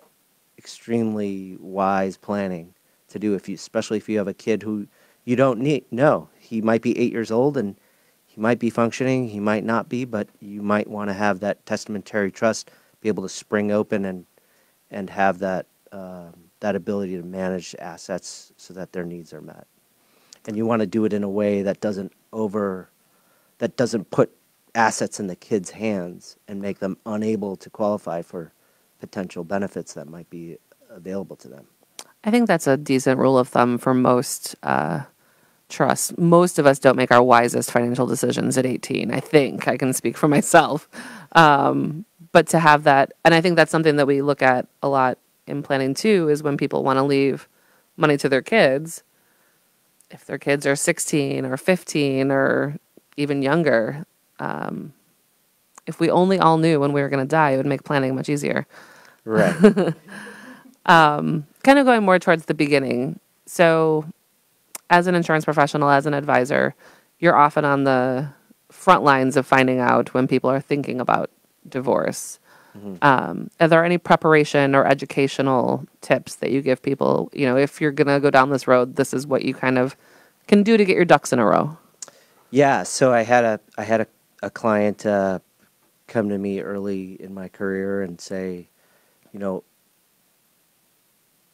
[0.56, 2.74] extremely wise planning
[3.08, 3.34] to do.
[3.34, 4.86] If you, especially if you have a kid who
[5.24, 7.76] you don't need, no, he might be eight years old and
[8.26, 11.64] he might be functioning, he might not be, but you might want to have that
[11.66, 12.70] testamentary trust
[13.08, 14.26] able to spring open and
[14.90, 19.66] and have that um, that ability to manage assets so that their needs are met
[20.48, 22.90] and you want to do it in a way that doesn't over
[23.58, 24.34] that doesn't put
[24.74, 28.52] assets in the kids' hands and make them unable to qualify for
[29.00, 30.56] potential benefits that might be
[30.88, 31.66] available to them.
[32.24, 35.02] I think that's a decent rule of thumb for most uh,
[35.68, 36.16] trust.
[36.18, 39.12] Most of us don't make our wisest financial decisions at 18.
[39.12, 40.88] I think I can speak for myself.
[41.32, 44.88] Um, but to have that, and I think that's something that we look at a
[44.88, 47.48] lot in planning too, is when people want to leave
[47.96, 49.02] money to their kids.
[50.10, 52.76] If their kids are 16 or 15 or
[53.16, 54.06] even younger,
[54.38, 54.92] um,
[55.86, 58.14] if we only all knew when we were going to die, it would make planning
[58.14, 58.66] much easier.
[59.24, 59.54] Right.
[60.86, 63.20] um, kind of going more towards the beginning.
[63.46, 64.06] So,
[64.90, 66.74] as an insurance professional, as an advisor,
[67.18, 68.28] you're often on the
[68.70, 71.30] front lines of finding out when people are thinking about
[71.68, 72.38] divorce.
[73.02, 77.30] Um, are there any preparation or educational tips that you give people?
[77.32, 79.78] You know, if you're going to go down this road, this is what you kind
[79.78, 79.96] of
[80.46, 81.76] can do to get your ducks in a row.
[82.50, 84.06] Yeah, so I had a I had a,
[84.42, 85.40] a client uh,
[86.06, 88.68] come to me early in my career and say,
[89.32, 89.64] you know,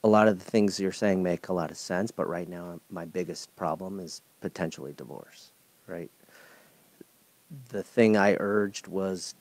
[0.04, 2.78] a lot of the things you're saying make a lot of sense, but right now
[2.90, 5.52] my biggest problem is potentially divorce,
[5.86, 6.10] right?
[7.70, 9.34] The thing I urged was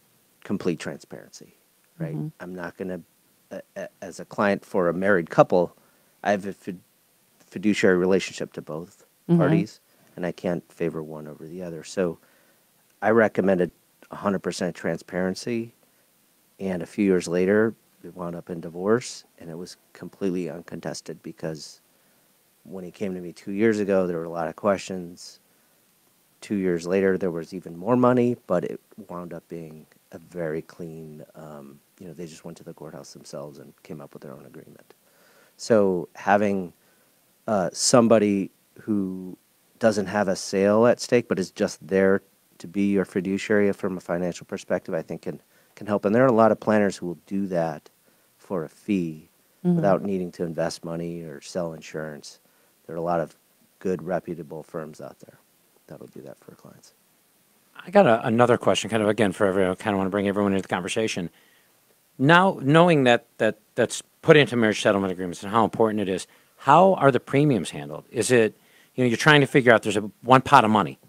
[0.43, 1.55] complete transparency,
[1.97, 2.15] right?
[2.15, 2.31] Mhm.
[2.39, 3.03] I'm not going
[3.49, 5.75] to, uh, as a client for a married couple,
[6.23, 6.81] I have a fid-
[7.39, 9.37] fiduciary relationship to both Mhm.
[9.37, 9.79] parties,
[10.15, 11.83] and I can't favor one over the other.
[11.83, 12.19] So
[13.01, 13.71] I recommended
[14.11, 15.73] 100% transparency,
[16.59, 21.21] and a few years later, we wound up in divorce, and it was completely uncontested
[21.23, 21.81] because
[22.63, 25.39] when he came to me two years ago, there were a lot of questions.
[26.41, 30.61] Two years later, there was even more money, but it wound up being a very
[30.61, 31.23] clean.
[31.35, 34.31] Um, you know, they just went to the courthouse themselves and came up with their
[34.33, 34.93] own agreement.
[35.57, 36.73] So having
[37.47, 39.37] uh, somebody who
[39.79, 42.21] doesn't have a sale at stake, but is just there
[42.59, 45.41] to be your fiduciary from a financial perspective, I think can
[45.75, 46.05] can help.
[46.05, 47.89] And there are a lot of planners who will do that
[48.37, 49.27] for a fee
[49.65, 49.75] Mhm.
[49.75, 52.39] without needing to invest money or sell insurance.
[52.85, 53.35] There are a lot of
[53.79, 55.39] good, reputable firms out there
[55.87, 56.93] that'll do that for clients.
[57.75, 59.71] I got a, another question, kind of again for everyone.
[59.71, 61.29] I Kind of want to bring everyone into the conversation.
[62.17, 66.27] Now, knowing that that that's put into marriage settlement agreements and how important it is,
[66.57, 68.05] how are the premiums handled?
[68.11, 68.55] Is it
[68.95, 70.99] you know you're trying to figure out there's a one pot of money,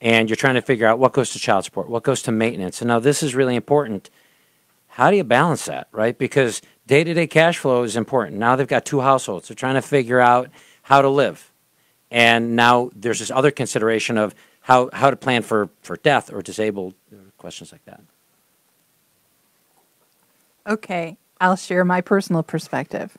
[0.00, 2.80] and you're trying to figure out what goes to child support, what goes to maintenance,
[2.80, 4.10] and now this is really important.
[4.88, 6.16] How do you balance that, right?
[6.16, 8.38] Because day to day cash flow is important.
[8.38, 9.48] Now they've got two households.
[9.48, 10.48] They're trying to figure out
[10.82, 11.52] how to live.
[12.10, 14.34] And now there's this other consideration of
[14.66, 16.94] how, how to plan for, for death or disabled,
[17.38, 18.00] questions like that.
[20.66, 23.16] Okay, I'll share my personal perspective.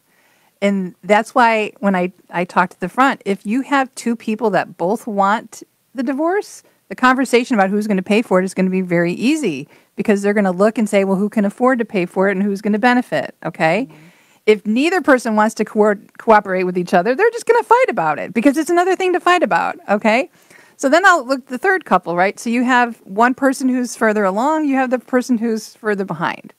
[0.62, 4.49] And that's why when I, I talk to the front, if you have two people
[4.49, 5.63] that both want
[5.95, 8.81] the divorce, the conversation about who's going to pay for it is going to be
[8.81, 12.05] very easy because they're going to look and say, well, who can afford to pay
[12.05, 13.36] for it and who's going to benefit?
[13.45, 13.88] Okay.
[13.89, 14.03] Mm-hmm.
[14.47, 17.89] If neither person wants to co- cooperate with each other, they're just going to fight
[17.89, 19.77] about it because it's another thing to fight about.
[19.88, 20.29] Okay.
[20.77, 22.39] So then I'll look the third couple, right?
[22.39, 26.53] So you have one person who's further along, you have the person who's further behind.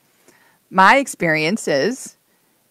[0.71, 2.17] My experience is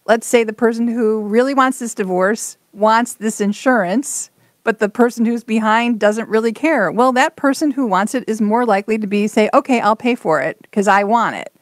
[0.08, 4.30] let's say the person who really wants this divorce wants this insurance,
[4.64, 6.90] but the person who's behind doesn't really care.
[6.90, 10.14] Well, that person who wants it is more likely to be say, "Okay, I'll pay
[10.14, 11.52] for it because I want it."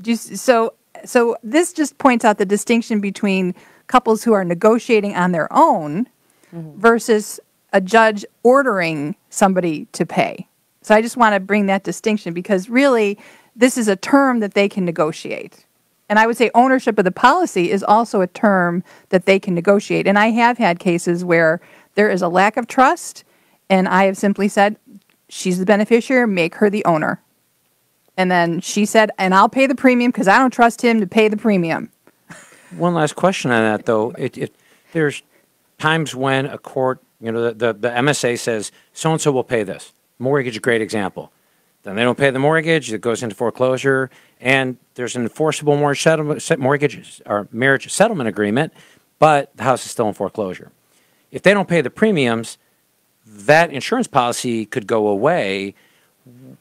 [0.00, 0.72] Just so
[1.04, 3.54] so this just points out the distinction between
[3.88, 6.08] couples who are negotiating on their own
[6.54, 6.78] mm-hmm.
[6.78, 7.40] versus
[7.72, 10.46] a judge ordering somebody to pay.
[10.82, 13.18] So I just want to bring that distinction because really
[13.54, 15.66] this is a term that they can negotiate.
[16.08, 19.54] And I would say ownership of the policy is also a term that they can
[19.54, 20.06] negotiate.
[20.06, 21.60] And I have had cases where
[21.96, 23.24] there is a lack of trust,
[23.68, 24.76] and I have simply said,
[25.28, 27.20] she's the beneficiary, make her the owner.
[28.16, 31.06] And then she said, and I'll pay the premium because I don't trust him to
[31.06, 31.90] pay the premium.
[32.76, 34.10] One last question on that, though.
[34.12, 34.54] It, it,
[34.92, 35.22] there's
[35.78, 39.44] times when a court, you know, the, the, the MSA says so and so will
[39.44, 39.92] pay this.
[40.18, 41.32] Mortgage, a great example.
[41.82, 46.02] Then they don't pay the mortgage, it goes into foreclosure, and there's an enforceable mortgage
[46.02, 48.72] settlement, mortgage or marriage settlement agreement,
[49.18, 50.70] but the house is still in foreclosure.
[51.30, 52.58] If they don't pay the premiums,
[53.26, 55.74] that insurance policy could go away.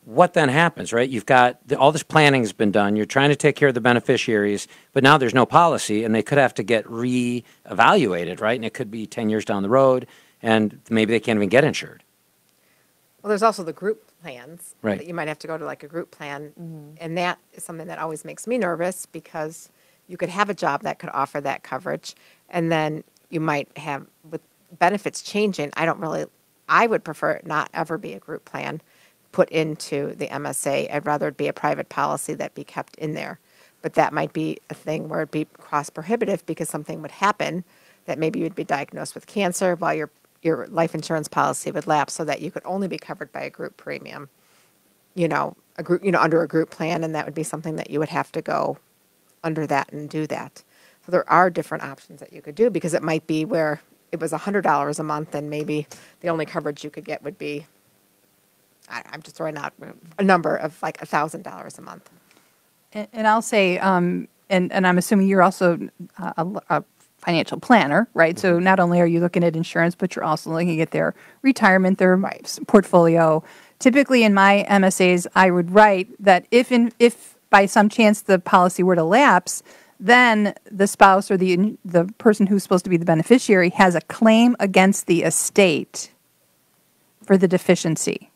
[0.05, 1.09] What then happens, right?
[1.09, 2.95] You've got the, all this planning has been done.
[2.95, 6.23] You're trying to take care of the beneficiaries, but now there's no policy, and they
[6.23, 8.55] could have to get re-evaluated, right?
[8.55, 10.07] And it could be 10 years down the road,
[10.47, 12.03] and maybe they can't even get insured.
[13.21, 14.75] Well, there's also the group plans.
[14.81, 14.97] Right.
[14.97, 16.53] That you might have to go to like a group plan.
[16.59, 16.91] Mm-hmm.
[17.01, 19.69] And that is something that always makes me nervous because
[20.07, 22.15] you could have a job that could offer that coverage.
[22.49, 24.39] And then you might have, with
[24.79, 26.25] benefits changing, I don't really,
[26.69, 28.81] I would prefer it not ever be a group plan
[29.33, 30.93] put into the MSA.
[30.93, 33.39] I'd rather it be a private policy that be kept in there.
[33.81, 37.65] But that might be a thing where it'd be cross prohibitive because something would happen
[38.05, 40.09] that maybe you'd be diagnosed with cancer while you're
[40.41, 43.49] your life insurance policy would lapse so that you could only be covered by a
[43.49, 44.29] group premium,
[45.15, 47.75] you know, a group, you know, under a group plan, and that would be something
[47.75, 48.77] that you would have to go
[49.43, 50.63] under that and do that.
[51.05, 54.19] So there are different options that you could do because it might be where it
[54.19, 55.87] was $100 a month and maybe
[56.21, 57.65] the only coverage you could get would be,
[58.89, 59.73] I, I'm just throwing out
[60.17, 62.09] a number of like $1,000 a month.
[62.93, 66.83] And, and I'll say, um, and, and I'm assuming you're also uh, a, a
[67.27, 68.39] financial planner, right?
[68.39, 68.63] So mm-hmm.
[68.63, 72.17] not only are you looking at insurance, but you're also looking at their retirement, their
[72.67, 73.43] portfolio.
[73.79, 78.39] Typically, in my MSAs, I would write that if in if by some chance the
[78.39, 79.61] policy were to lapse,
[79.99, 84.01] then the spouse or the the person who's supposed to be the beneficiary has a
[84.01, 86.11] claim against the estate
[87.25, 88.31] for the deficiency.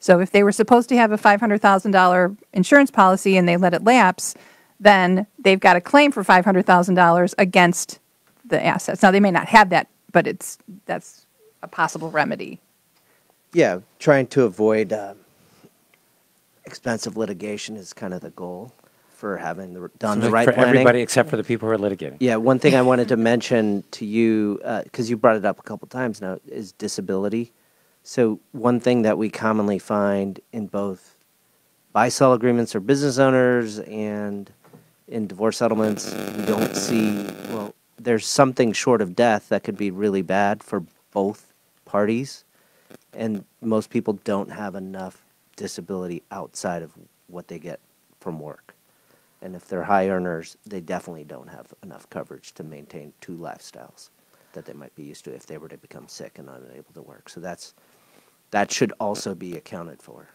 [0.00, 3.82] So if they were supposed to have a $500,000 insurance policy and they let it
[3.82, 4.34] lapse,
[4.78, 7.98] then they've got a claim for $500,000 against
[8.48, 9.02] the assets.
[9.02, 11.26] Now they may not have that, but it's that's
[11.62, 12.60] a possible remedy.
[13.52, 15.16] Yeah, trying to avoid um,
[16.64, 18.72] expensive litigation is kind of the goal
[19.08, 20.74] for having the, done Seems the like right for planning.
[20.74, 22.18] everybody except for the people who are litigating.
[22.20, 25.62] Yeah, one thing I wanted to mention to you, because you brought it up a
[25.62, 27.52] couple times now, is disability.
[28.04, 31.16] So, one thing that we commonly find in both
[31.92, 34.50] buy sell agreements or business owners and
[35.08, 37.12] in divorce settlements, we don't see,
[37.47, 37.47] well,
[37.98, 41.52] there's something short of death that could be really bad for both
[41.84, 42.44] parties.
[43.12, 45.24] And most people don't have enough
[45.56, 46.92] disability outside of
[47.26, 47.80] what they get
[48.20, 48.74] from work.
[49.42, 54.10] And if they're high earners, they definitely don't have enough coverage to maintain two lifestyles
[54.52, 57.02] that they might be used to if they were to become sick and unable to
[57.02, 57.28] work.
[57.28, 57.74] So that's
[58.50, 60.28] that should also be accounted for.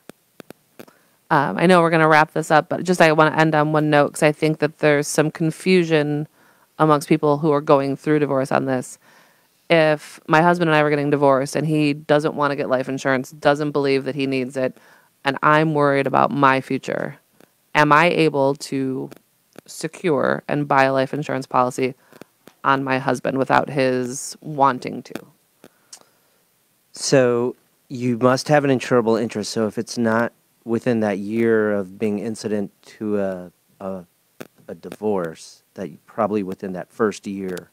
[1.32, 3.56] Um, I know we're going to wrap this up, but just I want to end
[3.56, 6.28] on one note because I think that there's some confusion
[6.84, 9.00] amongst people who are going through divorce on this.
[9.70, 12.90] If my husband and I were getting divorced and he doesn't want to get life
[12.90, 14.78] insurance, doesn't believe that he needs it,
[15.26, 17.18] and I'm worried about my future,
[17.74, 19.10] am I able to
[19.66, 21.96] secure and buy a life insurance policy
[22.64, 25.14] on my husband without his wanting to?
[26.92, 27.56] So
[27.90, 29.52] you must have an insurable interest.
[29.52, 30.34] So if it's not
[30.66, 34.06] within that year of being incident to a, a,
[34.68, 37.70] a divorce, that probably within that first year,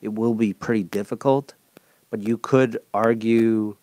[0.00, 1.54] it will be pretty difficult.
[2.10, 3.76] But you could argue,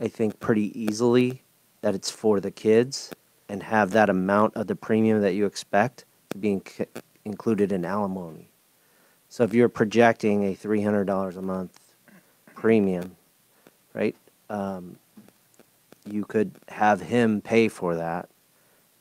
[0.00, 1.42] I think, pretty easily
[1.80, 3.12] that it's for the kids
[3.48, 6.86] and have that amount of the premium that you expect to be inc-
[7.24, 8.48] included in alimony.
[9.28, 11.78] So if you're projecting a $300 a month
[12.54, 13.16] premium,
[13.92, 14.16] right?
[14.48, 14.98] Um,
[16.08, 18.28] you could have him pay for that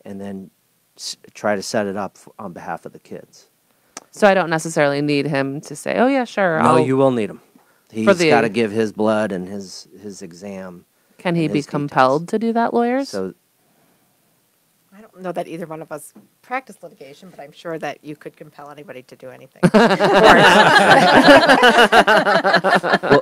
[0.06, 0.50] and then
[1.34, 3.48] try to set it up on behalf of the kids.
[4.14, 7.10] So I don't necessarily need him to say, "Oh yeah, sure." No, I'll, you will
[7.12, 7.42] need him.
[7.92, 10.86] He's For the- got to give his blood and his his exam.
[11.18, 11.72] Can he be his details.
[11.72, 13.10] compelled to do that, lawyers?
[13.10, 13.34] So
[14.96, 18.16] I don't know that either one of us practice litigation, but I'm sure that you
[18.16, 19.62] could compel anybody to do anything.
[19.74, 19.82] well,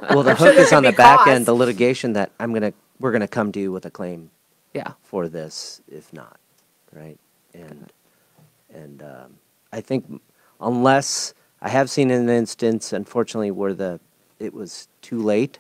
[0.09, 1.31] well, the I'm hook there is could on the back costs.
[1.31, 4.29] end, the litigation that I'm gonna we're gonna come to you with a claim
[4.73, 4.93] yeah.
[5.03, 6.37] for this if not,
[6.91, 7.17] right?
[7.53, 7.91] And
[8.73, 9.37] and um,
[9.71, 10.21] I think
[10.61, 13.99] unless I have seen an instance, unfortunately, where the
[14.39, 15.59] it was too late,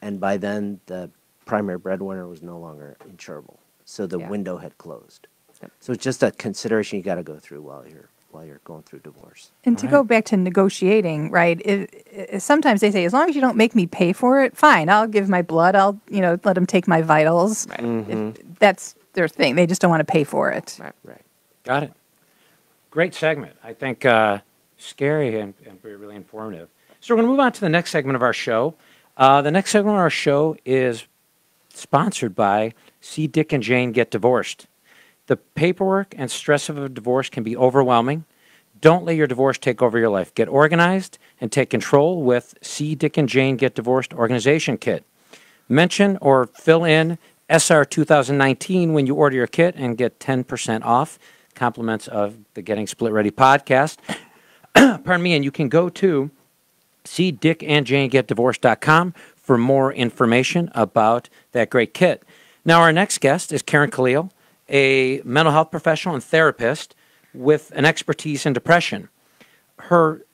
[0.00, 1.10] and by then the
[1.44, 4.28] primary breadwinner was no longer insurable, so the Yeah.
[4.28, 5.28] window had closed.
[5.60, 5.70] Yep.
[5.80, 8.82] So it's just a consideration you got to go through while you're while you're going
[8.82, 9.50] through divorce.
[9.64, 11.60] And to go back to negotiating, right?
[11.66, 14.56] It, it, sometimes they say, as long as you don't make me pay for it,
[14.56, 14.88] fine.
[14.88, 15.76] I'll give my blood.
[15.76, 17.66] I'll, you know, let them take my vitals.
[17.66, 18.30] If- mm-hmm.
[18.58, 19.54] that's their thing.
[19.56, 20.78] They just don't want to pay for it.
[20.80, 20.94] Right.
[21.04, 21.20] Right.
[21.64, 21.92] Got it.
[22.92, 23.56] Great segment.
[23.64, 24.40] I think uh,
[24.76, 26.68] scary and, and really informative.
[27.00, 28.74] So we're going to move on to the next segment of our show.
[29.16, 31.06] Uh, the next segment of our show is
[31.70, 34.66] sponsored by See Dick and Jane Get Divorced.
[35.26, 38.26] The paperwork and stress of a divorce can be overwhelming.
[38.82, 40.34] Don't let your divorce take over your life.
[40.34, 45.06] Get organized and take control with See Dick and Jane Get Divorced Organization Kit.
[45.66, 47.16] Mention or fill in
[47.48, 51.18] SR 2019 when you order your kit and get 10% off.
[51.54, 53.98] Compliments of the Getting Split Ready podcast.
[54.74, 56.30] Pardon me, and you can go to
[57.04, 62.22] see Dick and Jane Get Divorced.com for more information about that great kit.
[62.64, 64.30] Now, our next guest is Karen Khalil,
[64.68, 66.94] a mental health professional and therapist
[67.34, 69.08] with an expertise in depression.
[69.78, 70.24] Her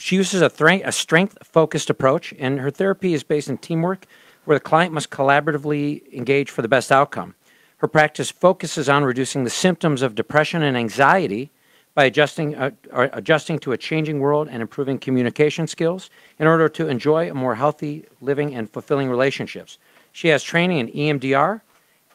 [0.00, 0.50] she uses a,
[0.84, 4.06] a strength focused approach, and her therapy is based in teamwork
[4.44, 7.34] where the client must collaboratively engage for the best outcome.
[7.80, 11.50] Her practice focuses on reducing the symptoms of depression and anxiety
[11.94, 16.88] by adjusting, uh, adjusting to a changing world and improving communication skills in order to
[16.88, 19.78] enjoy a more healthy living and fulfilling relationships.
[20.12, 21.62] She has training in EMDR,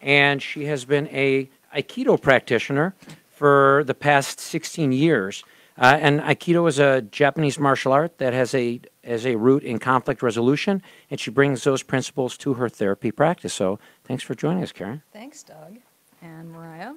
[0.03, 2.93] and she has been a Aikido practitioner
[3.34, 5.43] for the past 16 years.
[5.78, 9.78] Uh, and Aikido is a Japanese martial art that has a has a root in
[9.78, 13.53] conflict resolution, and she brings those principles to her therapy practice.
[13.53, 15.03] So, thanks for joining us, Karen.
[15.11, 15.78] Thanks, Doug
[16.21, 16.93] and Mariah.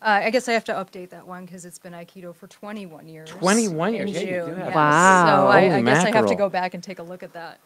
[0.00, 3.06] Uh, I guess I have to update that one because it's been Aikido for 21
[3.06, 3.30] years.
[3.30, 4.74] 21 years, yeah, you do have yes.
[4.74, 5.26] Wow.
[5.26, 7.60] So I, I guess I have to go back and take a look at that.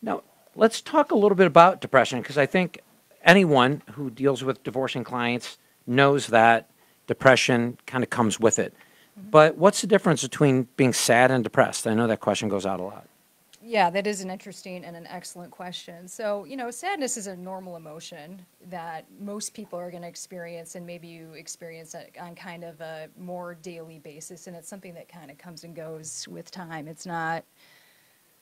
[0.00, 0.22] Now,
[0.56, 2.80] let's talk a little bit about depression because I think
[3.22, 6.70] anyone who deals with divorcing clients knows that
[7.06, 8.74] depression kind of comes with it.
[9.16, 11.86] But what's the difference between being sad and depressed?
[11.86, 13.08] I know that question goes out a lot.
[13.66, 16.06] Yeah, that is an interesting and an excellent question.
[16.06, 20.74] So, you know, sadness is a normal emotion that most people are going to experience,
[20.74, 24.48] and maybe you experience it on kind of a more daily basis.
[24.48, 26.86] And it's something that kind of comes and goes with time.
[26.86, 27.42] It's not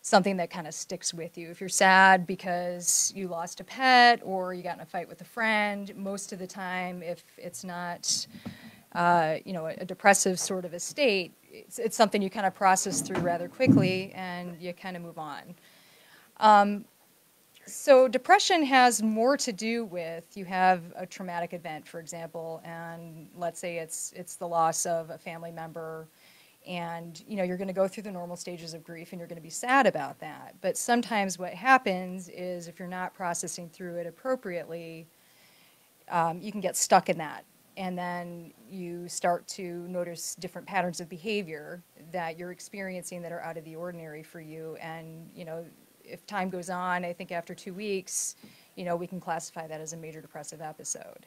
[0.00, 1.50] something that kind of sticks with you.
[1.50, 5.20] If you're sad because you lost a pet or you got in a fight with
[5.20, 8.26] a friend, most of the time, if it's not,
[8.94, 12.46] uh, you know, a, a depressive sort of a state, it's, it's something you kind
[12.46, 15.42] of process through rather quickly and you kind of move on.
[16.38, 16.84] Um,
[17.66, 23.28] so depression has more to do with you have a traumatic event, for example, and
[23.36, 26.08] let's say it's it's the loss of a family member,
[26.66, 29.28] and you know you're going to go through the normal stages of grief and you're
[29.28, 30.56] going to be sad about that.
[30.60, 35.06] But sometimes what happens is if you're not processing through it appropriately,
[36.10, 37.44] um, you can get stuck in that.
[37.76, 43.40] And then you start to notice different patterns of behavior that you're experiencing that are
[43.40, 44.76] out of the ordinary for you.
[44.80, 45.64] And, you know,
[46.04, 48.36] if time goes on, I think after two weeks,
[48.76, 51.26] you know, we can classify that as a major depressive episode.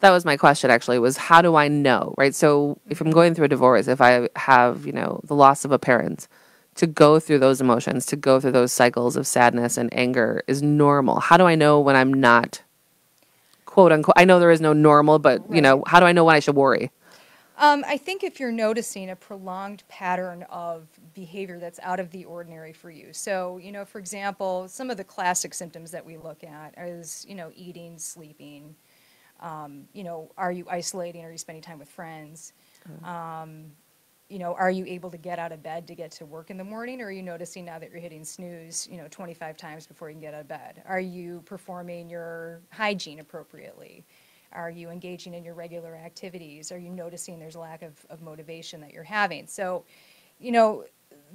[0.00, 2.34] That was my question actually was how do I know, right?
[2.34, 3.14] So if I'm mm-hmm.
[3.14, 6.28] going through a divorce, if I have, you know, the loss of a parent,
[6.74, 10.62] to go through those emotions, to go through those cycles of sadness and anger is
[10.62, 11.20] normal.
[11.20, 12.62] How do I know when I'm not
[13.72, 16.24] quote unquote I know there is no normal, but you know, how do I know
[16.24, 16.90] when I should worry?
[17.56, 22.26] Um, I think if you're noticing a prolonged pattern of behavior that's out of the
[22.26, 23.12] ordinary for you.
[23.12, 27.24] So, you know, for example, some of the classic symptoms that we look at is,
[27.26, 28.74] you know, eating, sleeping.
[29.40, 31.24] Um, you know, are you isolating?
[31.24, 32.52] Are you spending time with friends?
[33.04, 33.72] Um,
[34.32, 36.56] you know, are you able to get out of bed to get to work in
[36.56, 37.02] the morning?
[37.02, 40.14] Or are you noticing now that you're hitting snooze, you know, 25 times before you
[40.14, 40.82] can get out of bed?
[40.86, 44.06] Are you performing your hygiene appropriately?
[44.52, 46.72] Are you engaging in your regular activities?
[46.72, 49.46] Are you noticing there's a lack of, of motivation that you're having?
[49.46, 49.84] So,
[50.40, 50.86] you know,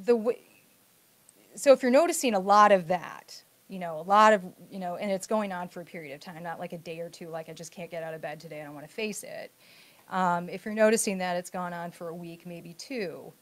[0.03, 0.39] the w-
[1.53, 4.95] so if you're noticing a lot of that, you know, a lot of, you know,
[4.95, 7.29] and it's going on for a period of time, not like a day or two,
[7.29, 9.51] like I just can't get out of bed today, I don't want to face it.
[10.09, 13.33] Um, if you're noticing that it's gone on for a week, maybe two,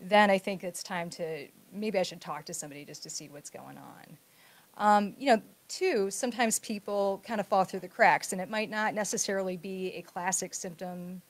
[0.00, 3.28] then I think it's time to, maybe I should talk to somebody just to see
[3.28, 4.18] what's going on.
[4.76, 8.70] Um, you know, two, sometimes people kind of fall through the cracks, and it might
[8.70, 11.22] not necessarily be a classic symptom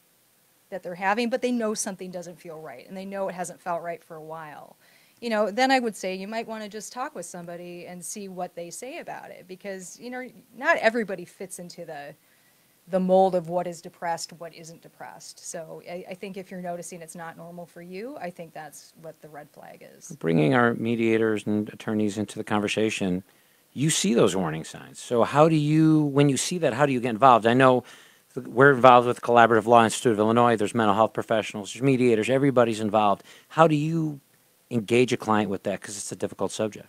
[0.70, 3.60] that they're having, but they know something doesn't feel right, and they know it hasn't
[3.60, 4.76] felt right for a while.
[5.20, 8.04] You know, then I would say you might want to just talk with somebody and
[8.04, 12.14] see what they say about it, because you know, not everybody fits into the
[12.90, 15.48] the mold of what is depressed, what isn't depressed.
[15.48, 18.92] So I, I think if you're noticing it's not normal for you, I think that's
[19.00, 20.16] what the red flag is.
[20.18, 23.22] Bringing our mediators and attorneys into the conversation,
[23.72, 24.98] you see those warning signs.
[24.98, 27.46] So, how do you, when you see that, how do you get involved?
[27.46, 27.84] I know
[28.34, 30.56] we're involved with Collaborative Law Institute of Illinois.
[30.56, 33.22] There's mental health professionals, there's mediators, everybody's involved.
[33.48, 34.20] How do you
[34.70, 35.80] engage a client with that?
[35.80, 36.88] Because it's a difficult subject.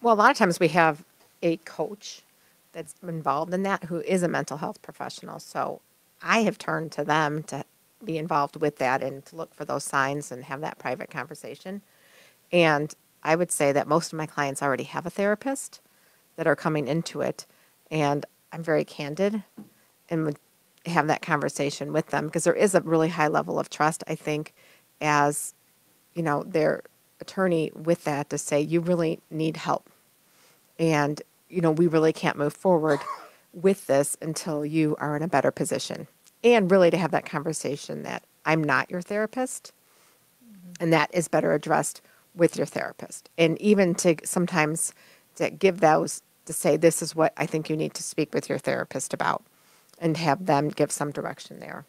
[0.00, 1.04] Well, a lot of times we have
[1.42, 2.22] a coach
[2.78, 5.40] that's involved in that who is a mental health professional.
[5.40, 5.80] So
[6.22, 7.64] I have turned to them to
[8.04, 11.82] be involved with that and to look for those signs and have that private conversation.
[12.52, 15.80] And I would say that most of my clients already have a therapist
[16.36, 17.46] that are coming into it.
[17.90, 19.42] And I'm very candid
[20.08, 20.38] and would
[20.86, 24.14] have that conversation with them because there is a really high level of trust, I
[24.14, 24.54] think,
[25.00, 25.52] as
[26.14, 26.84] you know, their
[27.20, 29.90] attorney with that to say, you really need help.
[30.78, 33.00] And, you know, we really can't move forward
[33.52, 36.06] with this until you are in a better position.
[36.44, 39.72] And really to have that conversation that I'm not your therapist
[40.44, 40.72] mm-hmm.
[40.80, 42.00] and that is better addressed
[42.34, 43.28] with your therapist.
[43.36, 44.94] And even to sometimes
[45.36, 48.48] to give those to say, this is what I think you need to speak with
[48.48, 49.42] your therapist about
[49.98, 51.84] and have them give some direction there.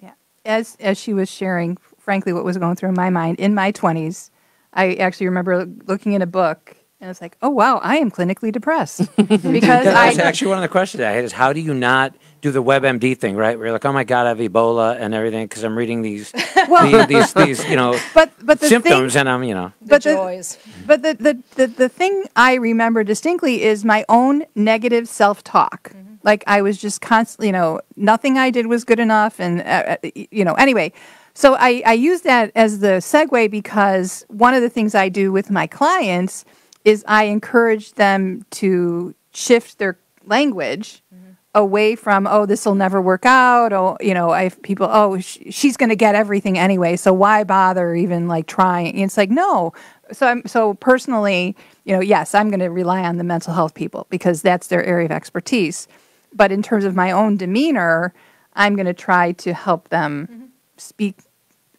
[0.00, 0.12] Yeah.
[0.44, 4.30] As as she was sharing, frankly, what was going through my mind in my twenties,
[4.72, 8.50] I actually remember looking in a book And it's like, oh wow, I am clinically
[8.50, 11.72] depressed because That's I actually one of the questions I had is how do you
[11.72, 13.56] not do the WebMD thing, right?
[13.56, 16.32] Where you're like, oh my God, I have Ebola and everything because I'm reading these,
[16.82, 19.86] these, these, these, you know, But but the symptoms thing, and I'm, you know, The
[19.90, 20.58] But the- joys.
[20.86, 25.92] but the, the the the thing I remember distinctly is my own negative self talk.
[26.24, 29.96] Like I was just constantly, you know, nothing I did was good enough, and uh,
[30.02, 30.92] uh, you know, anyway.
[31.34, 35.30] So I I use that as the segue because one of the things I do
[35.30, 36.44] with my clients
[36.84, 41.32] is I encourage them to shift their language mm-hmm.
[41.54, 45.38] away from oh this will never work out oh you know i people oh sh-
[45.50, 48.98] she's going to get everything anyway so why bother even like trying?
[48.98, 49.72] It's like no.
[50.12, 53.74] So i'm so personally you know yes i'm going to rely on the mental health
[53.74, 55.88] people because that's their area of expertise.
[56.34, 58.12] But in terms of my own demeanor
[58.54, 60.44] i'm going to try to help them mm-hmm.
[60.76, 61.16] speak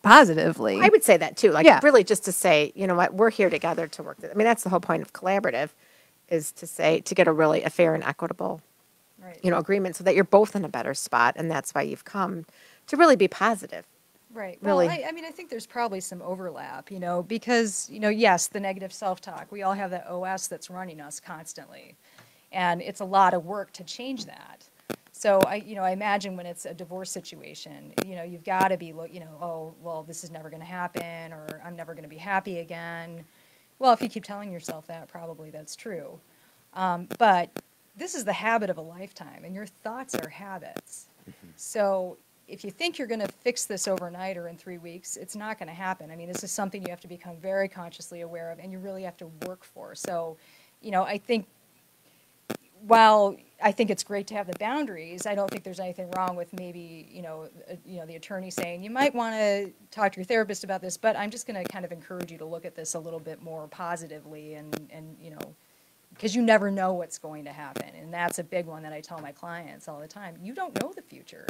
[0.01, 1.51] positively I would say that too.
[1.51, 1.79] Like Yeah.
[1.83, 4.17] really just to say, you know what, we're here together to work.
[4.19, 4.31] This.
[4.31, 5.69] I mean, that's the whole point of collaborative
[6.29, 8.61] is to say to get a really a fair and equitable,
[9.21, 9.39] Right.
[9.43, 12.05] you know, agreement so that you're both in a better spot and that's why you've
[12.05, 12.45] come
[12.87, 13.85] to really be positive.
[14.31, 14.57] Right.
[14.61, 17.99] really- Well, I, I mean, I think there's probably some overlap, you know, because, you
[17.99, 21.95] know, yes, the negative self talk, we all have that OS that's running us constantly.
[22.51, 24.68] And it's a lot of work to change that.
[25.19, 28.69] So I, you know, I imagine when it's a divorce situation, you know, you've got
[28.69, 31.75] to be, look, you know, oh, well, this is never going to happen, or I'm
[31.75, 33.25] never going to be happy again.
[33.79, 36.17] Well, if you keep telling yourself that, probably that's true.
[36.73, 37.49] Um, but
[37.97, 41.07] this is the habit of a lifetime, and your thoughts are habits.
[41.57, 42.15] So
[42.47, 45.59] if you think you're going to fix this overnight or in three weeks, it's not
[45.59, 46.11] going to happen.
[46.11, 48.79] I mean, this is something you have to become very consciously aware of, and you
[48.79, 49.95] really have to work for.
[49.95, 50.37] So,
[50.81, 51.45] you know, I think
[52.87, 56.35] while I think it's great to have the boundaries, I don't think there's anything wrong
[56.35, 60.11] with maybe, you know, uh, you know, the attorney saying you might want to talk
[60.13, 62.45] to your therapist about this, but I'm just going to kind of encourage you to
[62.45, 65.55] look at this a little bit more positively and and you know,
[66.13, 69.01] because you never know what's going to happen, and that's a big one that I
[69.01, 70.37] tell my clients all the time.
[70.41, 71.47] You don't know the future.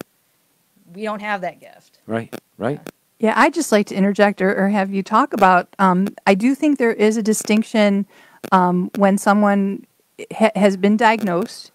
[0.94, 2.00] We don't have that gift.
[2.08, 2.80] right, right.
[3.20, 5.68] Yeah, I'd just like to interject or, or have you talk about.
[5.78, 8.08] Um, I do think there is a distinction
[8.54, 9.86] um, when someone
[10.34, 11.74] ha- has been diagnosed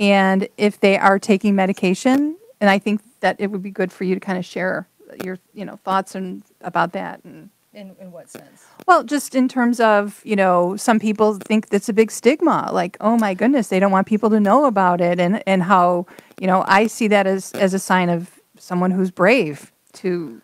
[0.00, 4.04] and if they are taking medication, and I think that it would be good for
[4.04, 4.86] you to kind of share
[5.24, 7.50] your you know thoughts and about that and.
[7.74, 8.64] In in what sense?
[8.88, 12.70] Well, just in terms of, you know, some people think that's a big stigma.
[12.72, 15.20] Like, oh my goodness, they don't want people to know about it.
[15.20, 16.06] And, and how,
[16.40, 20.40] you know, I see that as, as a sign of someone who's brave to.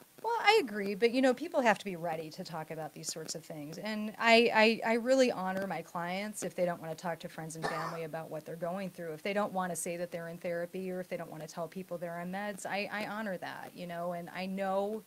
[0.46, 3.34] I agree, but you know, people have to be ready to talk about these sorts
[3.34, 3.78] of things.
[3.78, 7.30] And I, I, I really honor my clients if they don't want to talk to
[7.30, 9.12] friends and family about what they're going through.
[9.12, 11.42] If they don't want to say that they're in therapy or if they don't want
[11.42, 15.02] to tell people they're on meds, I, I honor that, you know, and I know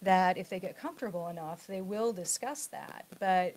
[0.00, 3.04] that if they get comfortable enough, they will discuss that.
[3.20, 3.56] But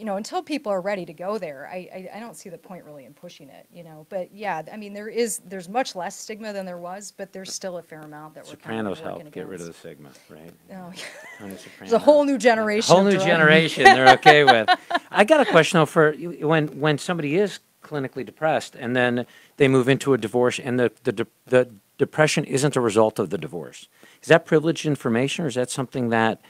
[0.00, 2.56] you know, until people are ready to go there, I, I, I don't see the
[2.56, 4.06] point really in pushing it, you know.
[4.08, 7.52] But yeah, I mean, there is there's much less stigma than there was, but there's
[7.52, 10.08] still a fair amount that we're kind of Sopranos helped get rid of the stigma,
[10.30, 10.50] right?
[10.72, 10.90] Oh,
[11.38, 12.90] Tony There's a whole new generation.
[12.90, 14.70] A whole new generation they're okay with.
[15.10, 19.26] I got a question though for when when somebody is clinically depressed and then
[19.58, 23.28] they move into a divorce and the the de- the depression isn't a result of
[23.28, 23.86] the divorce.
[24.22, 26.40] Is that privileged information or is that something that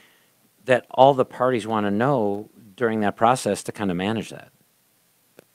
[0.63, 2.49] that all the parties want to know
[2.81, 4.49] during that process to kind of manage that?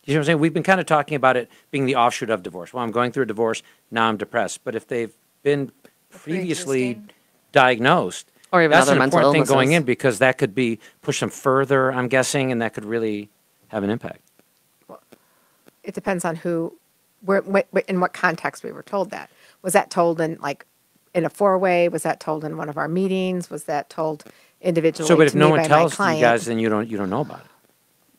[0.04, 0.38] You know what I'm saying?
[0.38, 2.72] We've been kind of talking about it being the offshoot of divorce.
[2.72, 4.62] Well, I'm going through a divorce, now I'm depressed.
[4.62, 5.12] But if they've
[5.42, 5.72] been
[6.10, 7.00] previously
[7.50, 10.78] diagnosed, Or even that's other an mental important thing going in because that could be
[11.02, 11.92] push them further.
[11.92, 13.28] I'm guessing, and that could really
[13.68, 14.20] have an impact.
[15.82, 16.72] It depends on who,
[17.22, 19.30] where, wh- wh- in what context we were told that.
[19.62, 20.64] Was that told in like
[21.14, 21.88] in a four way?
[21.88, 23.50] Was that told in one of our meetings?
[23.50, 24.22] Was that told
[24.60, 25.08] individually?
[25.08, 26.96] So, but if to no one by my tells you guys, then you don't you
[26.96, 27.46] don't know about it.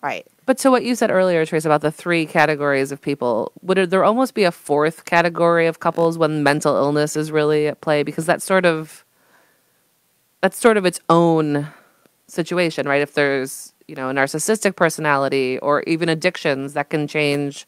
[0.01, 0.27] right?
[0.45, 4.03] But so what you said earlier, Teresa, about the three categories of people, would there
[4.05, 8.03] almost be a fourth category of couples when mental illness is really at play?
[8.03, 9.03] Because that's sort of
[10.41, 11.67] that's sort of its own
[12.27, 13.01] situation, right?
[13.01, 17.65] If there's you know a narcissistic personality or even addictions, that can change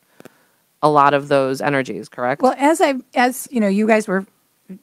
[0.81, 2.07] a lot of those energies.
[2.07, 2.41] Correct?
[2.41, 4.25] Well, as I, as you know, you guys were,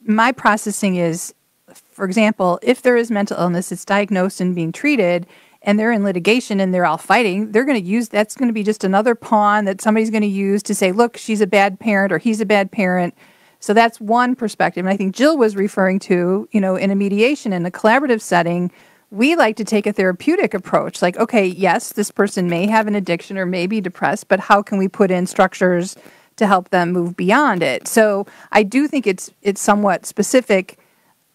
[0.05, 1.33] my processing is,
[1.73, 5.27] for example, if there is mental illness, it's diagnosed and being treated,
[5.61, 8.53] and they're in litigation and they're all fighting, they're going to use that's going to
[8.53, 11.79] be just another pawn that somebody's going to use to say, look, she's a bad
[11.79, 13.13] parent or he's a bad parent.
[13.59, 14.85] So that's one perspective.
[14.85, 18.21] And I think Jill was referring to, you know, in a mediation, in a collaborative
[18.21, 18.71] setting,
[19.09, 21.01] we like to take a therapeutic approach.
[21.01, 24.61] Like, okay, yes, this person may have an addiction or may be depressed, but how
[24.61, 25.95] can we put in structures
[26.35, 27.87] to help them move beyond it?
[27.87, 30.77] So I do think it's it's somewhat specific.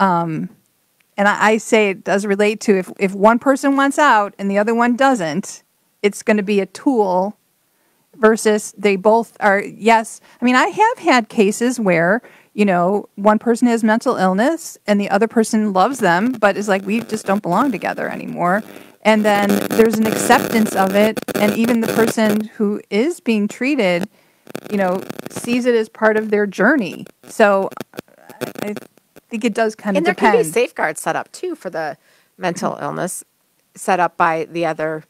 [0.03, 0.49] Um,
[1.17, 4.51] and I, I say it does relate to if, if one person wants out and
[4.51, 5.63] the other one doesn't,
[6.03, 7.37] it's going to be a tool
[8.17, 12.21] versus they both are yes i mean i have had cases where
[12.53, 16.69] you know one person has mental illness and the other person loves them but is
[16.69, 18.63] like we just don't belong together anymore.
[19.05, 24.09] And then there's an acceptance of it and even the person who is being treated
[24.71, 27.07] you know sees it as part of their journey.
[27.27, 27.71] So
[28.63, 28.75] i
[29.33, 31.71] think it does kind of And there depend could be safeguards set up too for
[31.71, 31.97] the
[32.37, 33.25] mental illness,
[33.75, 35.05] set up by the other,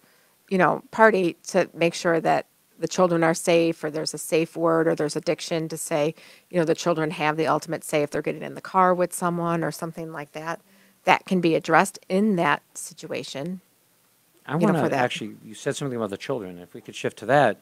[0.49, 2.47] you know, party to make sure that
[2.79, 6.15] the children are safe, or there's a safe word, or there's addiction to say,
[6.51, 9.13] you know, the children have the ultimate say if they're getting in the car with
[9.13, 10.61] someone or something like that.
[11.05, 13.61] That can be addressed in that situation.
[14.47, 15.35] I you know, want to actually.
[15.45, 16.59] You said something about the children.
[16.59, 17.59] If we could shift to that,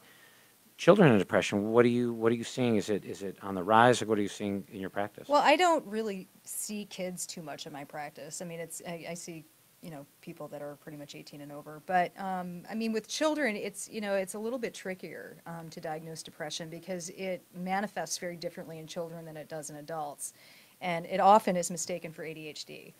[0.81, 1.69] children in depression.
[1.71, 2.75] What are you What are you seeing?
[2.75, 4.01] Is it is it on the rise?
[4.01, 5.29] Or what are you seeing in your practice?
[5.29, 8.41] Well, I don't really see kids too much in my practice.
[8.41, 9.45] I mean, it's I, I see
[9.83, 13.07] you know people that are pretty much 18 and over, but um, I mean with
[13.07, 17.43] children, it's you know it's a little bit trickier um, to diagnose depression because it
[17.55, 20.33] manifests very differently in children than it does in adults,
[20.81, 22.93] and it often is mistaken for ADHD.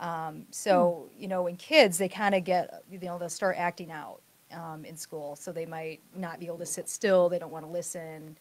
[0.00, 3.90] Um, so you know, in kids, they kind of get you know they'll start acting
[3.90, 4.20] out
[4.52, 7.28] um, in school, so they might not be able to sit still.
[7.28, 8.36] They don't want to listen.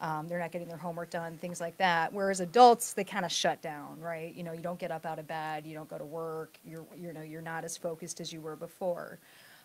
[0.00, 2.12] Um, they're not getting their homework done, things like that.
[2.12, 4.34] Whereas adults, they kind of shut down, right?
[4.34, 6.84] You know, you don't get up out of bed, you don't go to work, you're,
[7.00, 9.18] you know, you're not as focused as you were before.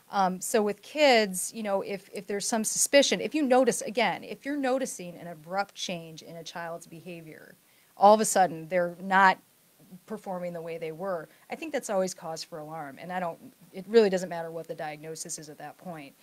[0.09, 4.23] Um, so with kids, you know, if, if there's some suspicion, if you notice, again,
[4.23, 7.55] if you're noticing an abrupt change in a child's behavior,
[7.97, 9.37] all of a sudden they're not
[10.05, 12.97] performing the way they were, I think that's always cause for alarm.
[12.99, 13.37] And I don't,
[13.73, 16.13] it really doesn't matter what the diagnosis is at that point.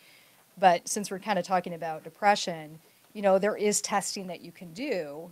[0.59, 2.79] But since we're kind of talking about depression,
[3.13, 5.31] you know, there is testing that you can do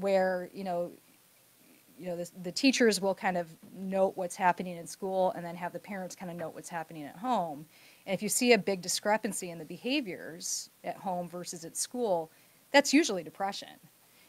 [0.00, 0.90] where, you know,
[1.98, 5.56] you know, the, the teachers will kind of note what's happening in school and then
[5.56, 7.64] have the parents kind of note what's happening at home.
[8.06, 12.30] And if you see a big discrepancy in the behaviors at home versus at school,
[12.70, 13.68] that's usually depression.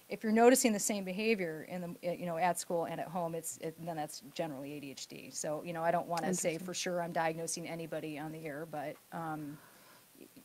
[0.09, 3.35] If you're noticing the same behavior in the, you know, at school and at home,
[3.35, 5.35] it's, it, then that's generally ADHD.
[5.35, 8.45] So, you know, I don't want to say for sure I'm diagnosing anybody on the
[8.45, 9.57] air, but, um,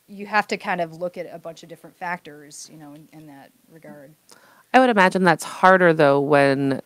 [0.08, 3.08] you have to kind of look at a bunch of different factors, you know, in,
[3.12, 4.12] in that regard.
[4.74, 6.82] I would imagine that's harder though when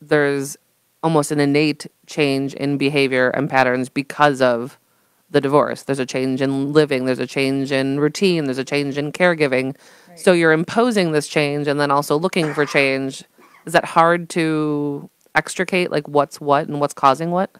[0.00, 0.56] there's
[1.02, 4.78] almost an innate change in behavior and patterns because of
[5.30, 5.82] the divorce.
[5.82, 9.76] There's a change in living, there's a change in routine, there's a change in caregiving.
[10.16, 13.24] So you're imposing this change and then also looking for change.
[13.64, 17.50] Is that hard to extricate like what's what and what's causing what?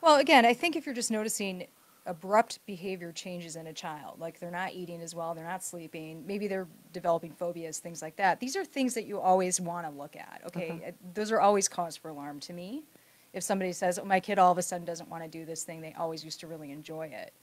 [0.00, 1.66] Well, again, I think if you're just noticing
[2.06, 6.24] abrupt behavior changes in a child, like they're not eating as well, they're not sleeping,
[6.26, 8.38] maybe they're developing phobias, things like that.
[8.38, 10.42] These are things that you always want to look at.
[10.46, 10.80] Okay.
[10.86, 12.84] Uh, those are always cause for alarm to me.
[13.32, 15.64] If somebody says, "Oh, my kid all of a sudden doesn't want to do this
[15.64, 17.34] thing," they always used to really enjoy it.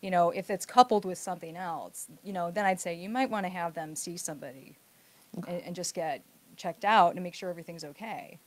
[0.00, 3.30] You know, if it's coupled with something else, you know, then I'd say you might
[3.30, 4.76] want to have them see somebody
[5.46, 6.22] and, and just get
[6.56, 8.38] checked out and make sure everything's okay.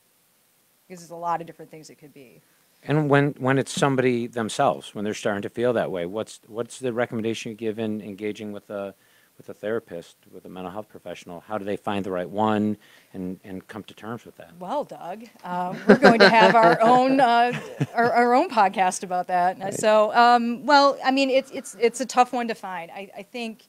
[0.86, 2.42] Because there's a lot of different things it could be.
[2.86, 6.78] And when, when it's somebody themselves, when they're starting to feel that way, what's what's
[6.78, 8.94] the recommendation you give in engaging with a
[9.36, 11.40] with a therapist, with a mental health professional?
[11.40, 12.76] How do they find the right one
[13.12, 14.52] and, and come to terms with that?
[14.58, 17.52] Well, Doug, uh, we're going to have our own uh,
[17.94, 19.74] our, our own podcast about that.
[19.74, 22.90] So, um, well, I mean, it's it's it's a tough one to find.
[22.90, 23.64] I, I think,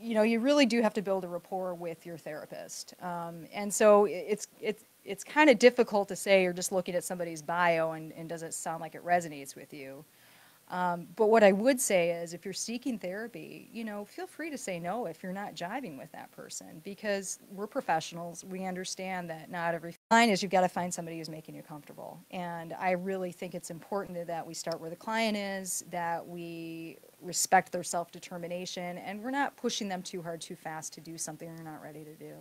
[0.00, 3.72] you know, you really do have to build a rapport with your therapist, um, and
[3.72, 7.92] so it's it's it's kind of difficult to say you're just looking at somebody's bio
[7.92, 10.04] and, and does it sound like it resonates with you.
[10.70, 14.50] Um, but what I would say is, if you're seeking therapy, you know, feel free
[14.50, 18.44] to say no if you're not jiving with that person because we're professionals.
[18.44, 21.62] We understand that not every client is you've got to find somebody who's making you
[21.62, 22.20] comfortable.
[22.30, 26.98] And I really think it's important that we start where the client is, that we
[27.22, 31.16] respect their self determination, and we're not pushing them too hard, too fast to do
[31.16, 32.34] something they're not ready to do.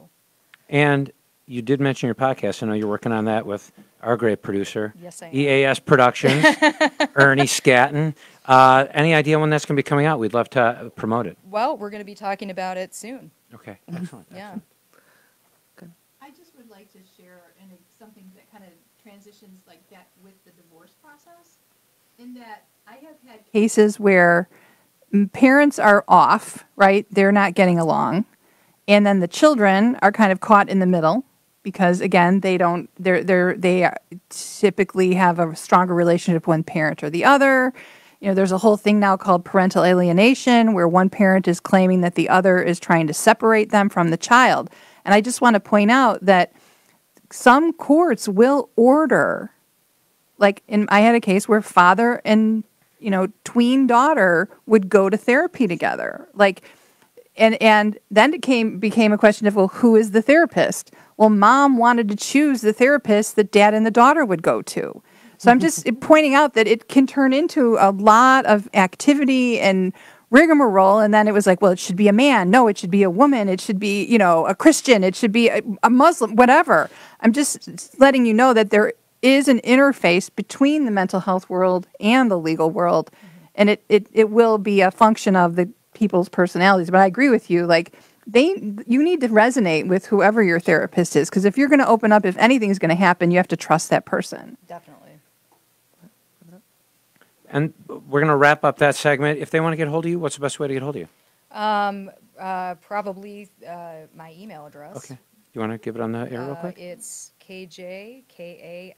[0.70, 1.12] And
[1.48, 2.62] you did mention your podcast.
[2.62, 3.72] I know you're working on that with
[4.02, 5.36] our great producer, Yes, I am.
[5.36, 6.44] EAS Productions,
[7.16, 8.16] Ernie Scatton.
[8.46, 10.20] Uh, any idea when that's going to be coming out?
[10.20, 11.38] We'd love to uh, promote it.
[11.50, 13.32] Well, we're going to be talking about it soon.
[13.54, 14.28] Okay, excellent.
[14.36, 14.56] Yeah.
[16.22, 18.72] I just would like to share and something that kind of
[19.02, 21.58] transitions like that with the divorce process.
[22.20, 24.50] In that I have had cases where
[25.32, 27.06] parents are off, right?
[27.10, 28.26] They're not getting along.
[28.90, 31.24] And then the children are kind of caught in the middle
[31.68, 33.92] because again, they don't they're they're they
[34.30, 37.74] typically have a stronger relationship one parent or the other.
[38.22, 42.00] You know, there's a whole thing now called parental alienation where one parent is claiming
[42.02, 44.70] that the other is trying to separate them from the child.
[45.04, 46.54] And I just want to point out that
[47.32, 49.52] some courts will order
[50.38, 52.64] like in I had a case where father and
[52.98, 56.62] you know tween daughter would go to therapy together like
[57.36, 61.30] and and then it came became a question of well who is the therapist well
[61.30, 65.02] mom wanted to choose the therapist that dad and the daughter would go to.
[65.40, 66.00] So i'm just mm-hmm.
[66.00, 69.94] pointing out that it can turn into a lot of activity and
[70.30, 72.50] rigmarole and then it was like well it should be a man.
[72.50, 73.50] No it should be a woman.
[73.50, 75.04] It should be you know a christian.
[75.04, 76.90] It should be a, a muslim whatever.
[77.22, 81.88] I'm just letting you know that there is an interface between the mental health world
[82.00, 83.28] and the legal world mm-hmm.
[83.56, 86.90] and it, it, it will be a function of the people's personalities.
[86.92, 87.94] But i agree with you like
[88.28, 88.48] they
[88.88, 92.12] you need to resonate with whoever your therapist is because if you're going to open
[92.12, 95.12] up if anything's going to happen you have to trust that person Definitely.
[97.50, 99.40] And we're going to wrap up that segment.
[99.40, 100.96] If they want to get hold of you, what's the best way to get hold
[100.98, 101.08] of you?
[101.52, 104.98] Um, uh, probably uh, my email address.
[104.98, 105.18] Okay.
[105.54, 106.78] You want to give it on the air real Uh, quick?
[106.78, 108.94] It's kj, K-A-L-L-I-E-L,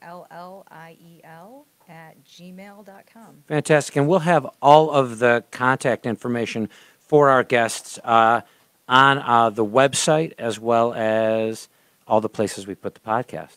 [1.66, 3.44] E at gmail.com.
[3.46, 3.96] Fantastic.
[3.96, 6.68] And we'll have all of the contact information
[6.98, 8.42] for our guests uh,
[8.90, 11.68] on uh, the website as well as
[12.06, 13.56] all the places we put the podcast.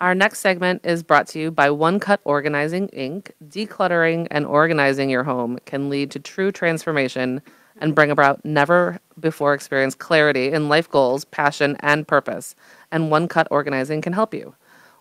[0.00, 3.30] Our next segment is brought to you by One Cut Organizing Inc.
[3.48, 7.40] Decluttering and organizing your home can lead to true transformation
[7.80, 12.54] and bring about never before experienced clarity in life goals, passion, and purpose.
[12.90, 14.54] And One Cut Organizing can help you.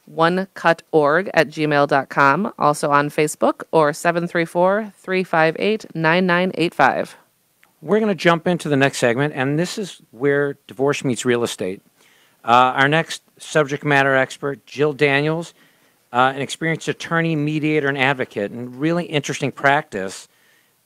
[0.10, 7.18] OneCutOrg at gmail.com, also on Facebook, or 734 358 9985.
[7.84, 11.44] We're going to jump into the next segment, and this is where divorce meets real
[11.44, 11.82] estate.
[12.46, 15.56] Uh, our next subject matter expert, Jill Daniels,
[16.14, 20.28] uh, an experienced attorney, mediator, and advocate, and really interesting practice.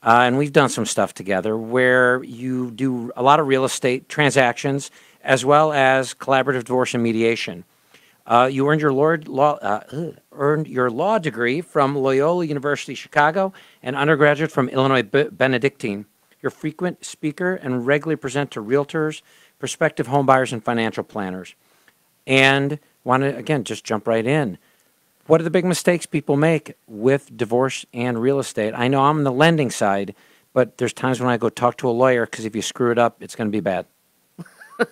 [0.02, 4.08] Uh, and we've done some stuff together where you do a lot of real estate
[4.08, 4.90] transactions
[5.22, 7.64] as well as collaborative divorce and mediation.
[8.26, 13.94] Uh, you earned your law, uh, earned your law degree from Loyola University Chicago and
[13.96, 16.06] undergraduate from Illinois Be- Benedictine.
[16.46, 19.20] You're a frequent speaker and regularly present to realtors,
[19.58, 21.56] prospective homebuyers, and financial planners.
[22.24, 24.56] And want to again just jump right in.
[25.26, 28.74] What are the big mistakes people make with divorce and real estate?
[28.76, 30.14] I know I'm on the lending side,
[30.52, 32.98] but there's times when I go talk to a lawyer because if you screw it
[32.98, 33.86] up, it's going to be bad.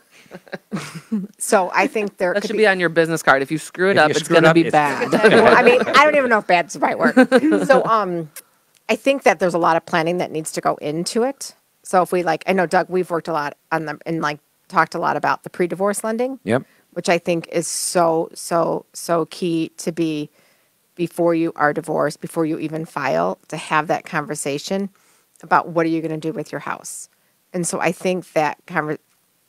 [1.38, 3.42] So I think there That could should be on your business card.
[3.42, 5.14] If you screw it If up, you it's screw it going to be it's- bad.
[5.14, 7.14] I mean, I don't even know if bad's the right word.
[7.68, 8.28] So, um,
[8.88, 11.54] I think that there's a lot of planning that needs to go into it.
[11.82, 14.40] So, if we like, I know Doug, we've worked a lot on them and like
[14.68, 16.64] talked a lot about the pre-divorce lending, Yep.
[16.92, 20.30] which I think is so, so, so key to be
[20.94, 24.88] before you are divorced, before you even file, to have that conversation
[25.42, 27.08] about what are you going to do with your house.
[27.52, 28.98] And so, I think that conver-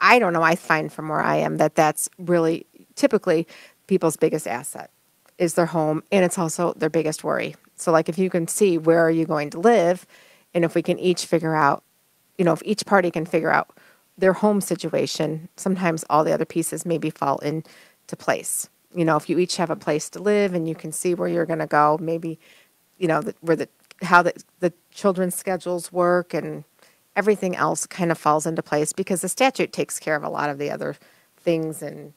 [0.01, 0.43] I don't know.
[0.43, 2.65] I find from where I am that that's really
[2.95, 3.47] typically
[3.87, 4.89] people's biggest asset
[5.37, 7.55] is their home, and it's also their biggest worry.
[7.75, 10.05] So, like, if you can see where are you going to live,
[10.53, 11.83] and if we can each figure out,
[12.37, 13.69] you know, if each party can figure out
[14.17, 18.69] their home situation, sometimes all the other pieces maybe fall into place.
[18.93, 21.27] You know, if you each have a place to live and you can see where
[21.27, 22.39] you're going to go, maybe,
[22.97, 23.69] you know, the, where the
[24.01, 26.63] how the the children's schedules work and
[27.15, 30.49] everything else kind of falls into place because the statute takes care of a lot
[30.49, 30.95] of the other
[31.37, 32.13] things and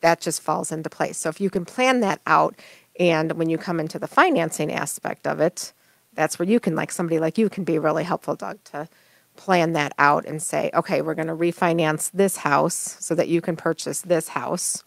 [0.00, 1.16] that just falls into place.
[1.16, 2.54] So if you can plan that out
[2.98, 5.72] and when you come into the financing aspect of it,
[6.14, 8.88] that's where you can like somebody like you can be really helpful, Doug, to
[9.36, 13.40] plan that out and say, okay, we're going to refinance this house so that you
[13.40, 14.84] can purchase this house.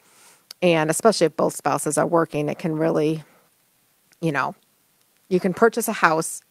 [0.61, 3.23] And especially if both spouses are working, it can really,
[4.21, 4.55] you know,
[5.29, 6.41] you can purchase a house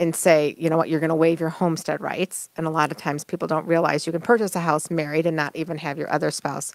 [0.00, 2.48] and say, you know what, you're going to waive your homestead rights.
[2.56, 5.36] And a lot of times people don't realize you can purchase a house married and
[5.36, 6.72] not even have your other spouse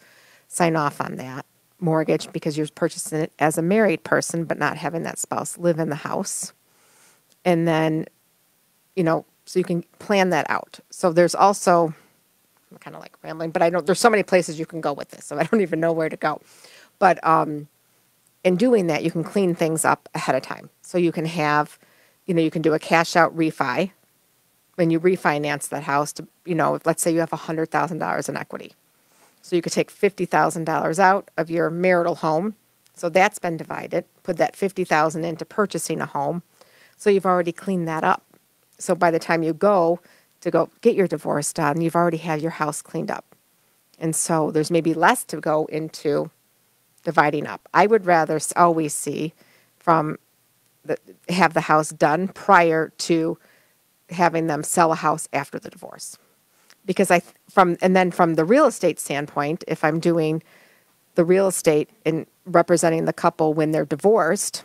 [0.47, 1.45] sign off on that
[1.83, 5.79] mortgage because you're purchasing it as a married person, but not having that spouse live
[5.79, 6.53] in the house.
[7.45, 8.05] And then,
[8.95, 10.79] you know, so you can plan that out.
[10.89, 11.93] So there's also,
[12.71, 14.93] I'm kind of like rambling, but I don't, there's so many places you can go
[14.93, 16.41] with this, so I don't even know where to go.
[16.99, 17.67] But um,
[18.43, 20.69] in doing that, you can clean things up ahead of time.
[20.81, 21.77] So you can have,
[22.25, 23.91] you know, you can do a cash out refi
[24.75, 28.73] when you refinance that house to, you know, let's say you have $100,000 in equity.
[29.43, 32.55] So you could take $50,000 out of your marital home.
[32.95, 34.05] So that's been divided.
[34.23, 36.43] Put that 50,000 into purchasing a home.
[36.95, 38.23] So you've already cleaned that up.
[38.79, 39.99] So by the time you go
[40.39, 43.35] to go get your divorce done, you've already had your house cleaned up.
[43.99, 46.31] And so there's maybe less to go into
[47.03, 47.67] dividing up.
[47.73, 49.33] I would rather always see
[49.77, 50.17] from
[50.85, 53.37] the, have the house done prior to
[54.09, 56.17] having them sell a house after the divorce.
[56.85, 60.43] Because I from and then from the real estate standpoint, if I'm doing
[61.15, 64.63] the real estate and representing the couple when they're divorced,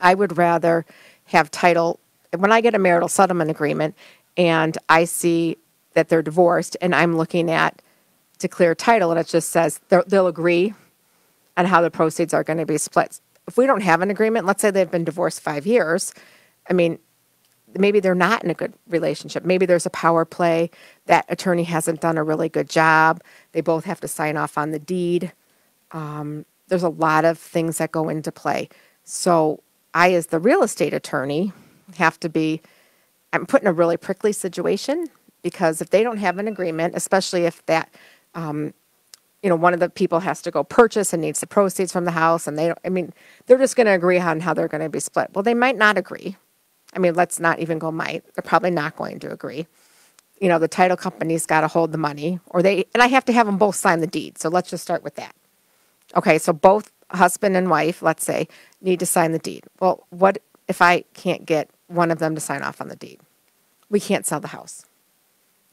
[0.00, 0.86] I would rather
[1.26, 2.00] have title,
[2.36, 3.94] when I get a marital settlement agreement
[4.36, 5.56] and I see
[5.94, 7.82] that they're divorced and I'm looking at
[8.50, 10.72] clear title and it just says they'll agree
[11.56, 13.20] on how the proceeds are going to be split.
[13.48, 16.14] If we don't have an agreement, let's say they've been divorced five years,
[16.70, 17.00] I mean,
[17.76, 19.44] maybe they're not in a good relationship.
[19.44, 20.70] Maybe there's a power play.
[21.06, 23.22] That attorney hasn't done a really good job.
[23.52, 25.32] They both have to sign off on the deed.
[25.92, 28.68] Um, there's a lot of things that go into play.
[29.04, 29.62] So
[29.94, 31.52] I, as the real estate attorney,
[31.96, 32.60] have to be.
[33.32, 35.06] I'm put in a really prickly situation
[35.42, 37.92] because if they don't have an agreement, especially if that,
[38.34, 38.72] um,
[39.42, 42.04] you know, one of the people has to go purchase and needs the proceeds from
[42.04, 42.78] the house, and they don't.
[42.84, 43.12] I mean,
[43.46, 45.30] they're just going to agree on how they're going to be split.
[45.34, 46.36] Well, they might not agree.
[46.94, 48.24] I mean, let's not even go might.
[48.34, 49.66] They're probably not going to agree.
[50.40, 53.24] You know, the title company's got to hold the money, or they, and I have
[53.26, 54.38] to have them both sign the deed.
[54.38, 55.34] So let's just start with that.
[56.16, 58.48] Okay, so both husband and wife, let's say,
[58.80, 59.64] need to sign the deed.
[59.80, 63.20] Well, what if I can't get one of them to sign off on the deed?
[63.90, 64.84] We can't sell the house.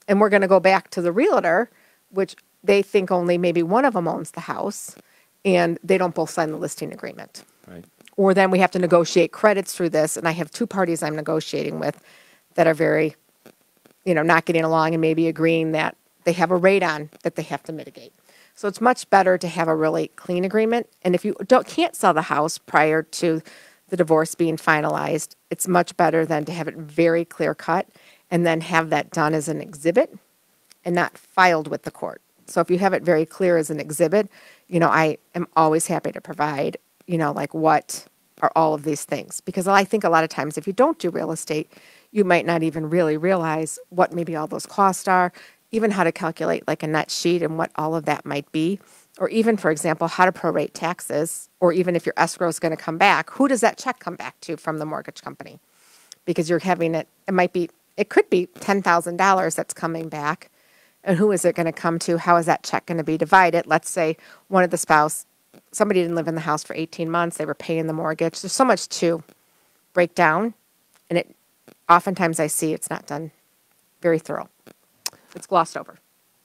[0.08, 1.70] And we're going to go back to the realtor,
[2.10, 4.96] which they think only maybe one of them owns the house,
[5.44, 7.86] and they don't both sign the listing agreement Right.
[8.18, 10.18] Or then we have to negotiate credits through this.
[10.18, 12.02] And i have two parties i'm negotiating with
[12.56, 13.16] that are very
[14.06, 17.36] you know not getting along and maybe agreeing that they have a rate on that
[17.36, 18.14] they have to mitigate.
[18.56, 20.88] So it's much better to have a really clean agreement.
[21.04, 23.42] And if you don't can't sell the house prior to
[23.90, 27.88] the divorce being finalized it's much better than to have it very clear cut
[28.32, 30.18] and then have that done as an exhibit
[30.84, 32.22] and not filed with the court.
[32.48, 34.30] So if you have it very clear as an exhibit,
[34.68, 36.78] you know, I am always happy to provide,
[37.08, 38.06] you know, like what
[38.42, 39.42] are all of these things.
[39.42, 41.72] Because I think a lot of times if you don't do real estate,
[42.12, 45.34] you might not even really realize what maybe all those costs are,
[45.72, 48.80] even how to calculate like a net sheet and what all of that might be.
[49.20, 52.76] Or even, for example, how to prorate taxes, or even if your escrow is going
[52.76, 55.60] to come back, who does that check come back to from the mortgage company?
[56.26, 60.52] because you're having it it might be it could be $10,000 that's coming back
[61.04, 63.18] and who is it going to come to how is that check going to be
[63.18, 64.18] divided let's say
[64.50, 65.26] one of the spouse
[65.72, 68.54] somebody didn't live in the house for 18 months they were paying the mortgage there's
[68.54, 69.24] so much to
[69.94, 70.54] break down
[71.10, 71.36] and it
[71.90, 73.32] oftentimes i see it's not done
[74.02, 74.50] very thorough
[75.36, 76.00] it's glossed over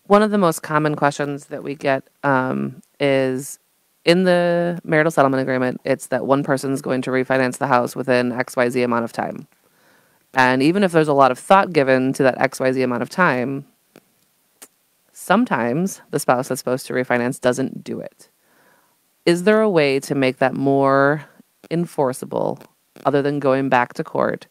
[0.07, 3.59] One of the most common questions that we get um, is
[4.05, 8.33] in the marital settlement agreement, it's that one person's going to refinance the house within
[8.33, 9.47] XYZ amount of time.
[10.33, 13.67] And even if there's a lot of thought given to that XYZ amount of time,
[15.13, 18.30] sometimes the spouse that's supposed to refinance doesn't do it.
[19.27, 21.25] Is there a way to make that more
[21.71, 22.59] enforceable
[23.05, 24.47] other than going back to court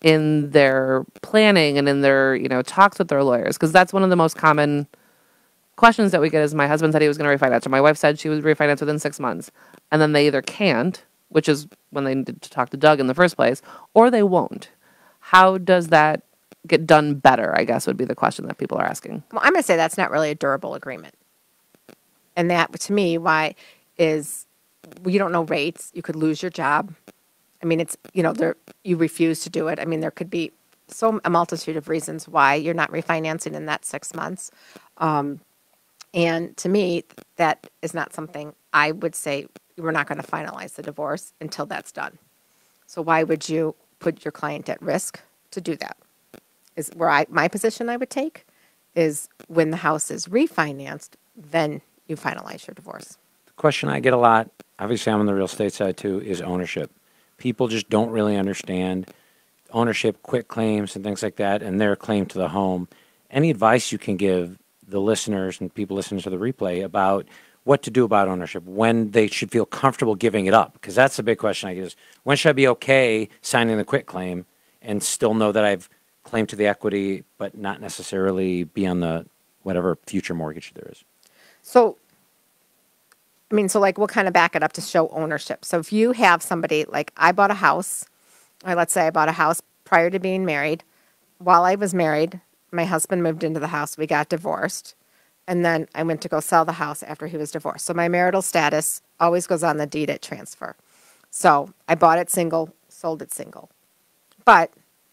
[0.00, 3.56] in their planning and in their, you know, talks with their lawyers?
[3.56, 4.86] Because that's one of the most common
[5.76, 7.80] questions that we get is my husband said he was going to refinance or my
[7.80, 9.50] wife said she would refinance within six months.
[9.90, 11.04] And then they either can't
[11.34, 13.60] which is when they needed to talk to doug in the first place
[13.92, 14.70] or they won't.
[15.18, 16.22] How does that
[16.66, 19.22] get done better i guess would be the question that people are asking.
[19.32, 21.14] Well i'm going to say that's not really a durable agreement.
[22.36, 23.54] And that to me why
[23.98, 24.46] is
[25.06, 25.90] you don't know rates.
[25.94, 26.94] You could lose your job.
[27.62, 29.78] I mean it's you know there you refuse to do it.
[29.80, 30.52] I mean there could be
[30.88, 34.50] so a multitude of reasons why you're not refinancing in that six months.
[34.98, 35.40] Um,
[36.12, 37.04] and to me
[37.36, 41.66] that is not something i would say we're not going to finalize the divorce until
[41.66, 42.18] that's done.
[42.86, 45.20] So why would you put your client at risk
[45.50, 45.96] to do that?
[46.76, 48.46] Is where I my position I would take
[48.94, 53.18] is when the house is refinanced, then you finalize your divorce.
[53.56, 56.90] Question I get a lot, obviously I'm on the real estate side too, is ownership.
[57.38, 59.12] People just don't really understand
[59.70, 62.88] ownership, quit claims, and things like that, and their claim to the home.
[63.30, 67.26] Any advice you can give the listeners and people listening to the replay about
[67.64, 70.74] what to do about ownership, when they should feel comfortable giving it up?
[70.74, 73.84] Because that's the big question I get is when should I be okay signing the
[73.84, 74.44] quit claim
[74.82, 75.88] and still know that I've
[76.24, 79.26] claimed to the equity, but not necessarily be on the
[79.62, 81.04] whatever future mortgage there is?
[81.62, 81.96] So
[83.54, 85.64] I mean, so like we'll kind of back it up to show ownership.
[85.64, 88.04] So if you have somebody like I bought a house,
[88.66, 90.82] or let's say I bought a house prior to being married.
[91.38, 92.40] While I was married,
[92.72, 93.96] my husband moved into the house.
[93.96, 94.96] We got divorced.
[95.46, 97.86] And then I went to go sell the house after he was divorced.
[97.86, 100.74] So my marital status always goes on the deed at transfer.
[101.30, 103.70] So I bought it single, sold it single.
[104.44, 104.72] But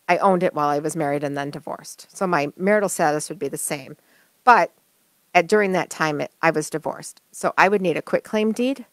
[0.09, 2.07] I owned it while I was married and then divorced.
[2.11, 3.97] So my marital status would be the same.
[4.43, 4.71] But
[5.33, 7.21] at, during that time, it, I was divorced.
[7.31, 8.85] So I would need a quit claim deed,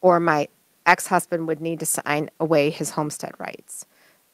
[0.00, 0.48] or my
[0.86, 3.86] ex husband would need to sign away his homestead rights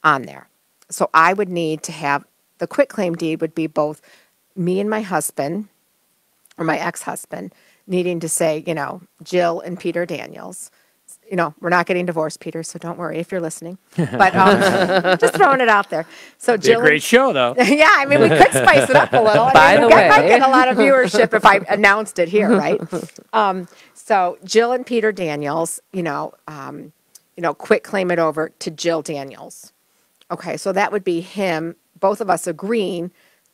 [0.03, 0.47] on there.
[0.89, 2.25] So I would need to have
[2.57, 4.01] the quit claim deed would be both
[4.55, 5.67] me and my husband,
[6.57, 7.53] or my ex husband,
[7.87, 10.71] needing to say, you know, Jill and Peter Daniels,
[11.29, 13.77] you know, we're not getting divorced, Peter, so don't worry if you're listening.
[13.95, 16.05] But um, just throwing it out there.
[16.37, 17.53] So jill Be a great show, though.
[17.59, 19.45] yeah, I mean, we could spice it up a little.
[19.45, 20.27] I By mean, the we get- might way.
[20.29, 22.81] get a lot of viewership if I announced it here, right?
[23.33, 26.91] Um, so Jill and Peter Daniels, you know, um,
[27.37, 29.71] you know, quit claim it over to Jill Daniels.
[30.31, 33.11] Okay, so that would be him, both of us agreeing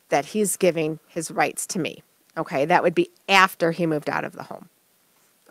[0.09, 2.03] that he's giving his rights to me.
[2.37, 4.69] Okay, that would be after he moved out of the home.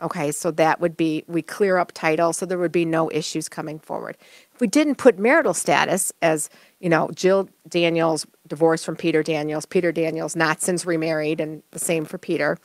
[0.05, 3.49] Okay, so that would be, we clear up title, so there would be no issues
[3.49, 4.19] coming forward.
[4.53, 9.65] If we didn't put marital status as, you know, Jill Daniels divorced from Peter Daniels,
[9.65, 12.59] Peter Daniels not since remarried, and the same for Peter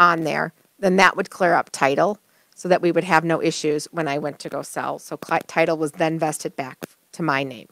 [0.00, 2.18] on there, then that would clear up title
[2.56, 4.98] so that we would have no issues when I went to go sell.
[4.98, 5.16] So
[5.46, 6.78] title was then vested back
[7.12, 7.68] to my name.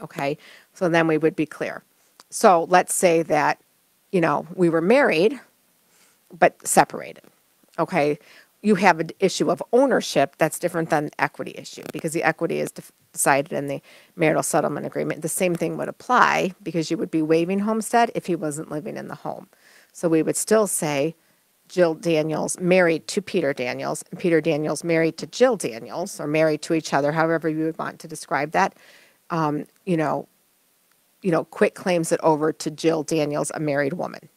[0.00, 0.38] Okay,
[0.72, 1.84] so then we would be clear.
[2.30, 3.60] So let's say that,
[4.10, 5.38] you know, we were married
[6.36, 7.22] but separated.
[7.78, 8.18] Okay,
[8.62, 12.72] you have an issue of ownership that's different than equity issue because the equity is
[13.12, 13.82] decided in the
[14.16, 15.22] marital settlement agreement.
[15.22, 18.96] The same thing would apply because you would be waiving homestead if he wasn't living
[18.96, 19.48] in the home.
[19.92, 21.14] So we would still say
[21.68, 26.62] Jill Daniels married to Peter Daniels and Peter Daniels married to Jill Daniels or married
[26.62, 28.74] to each other, however you would want to describe that.
[29.30, 30.26] Um, you know,
[31.22, 34.28] you know, quit claims it over to Jill Daniels, a married woman.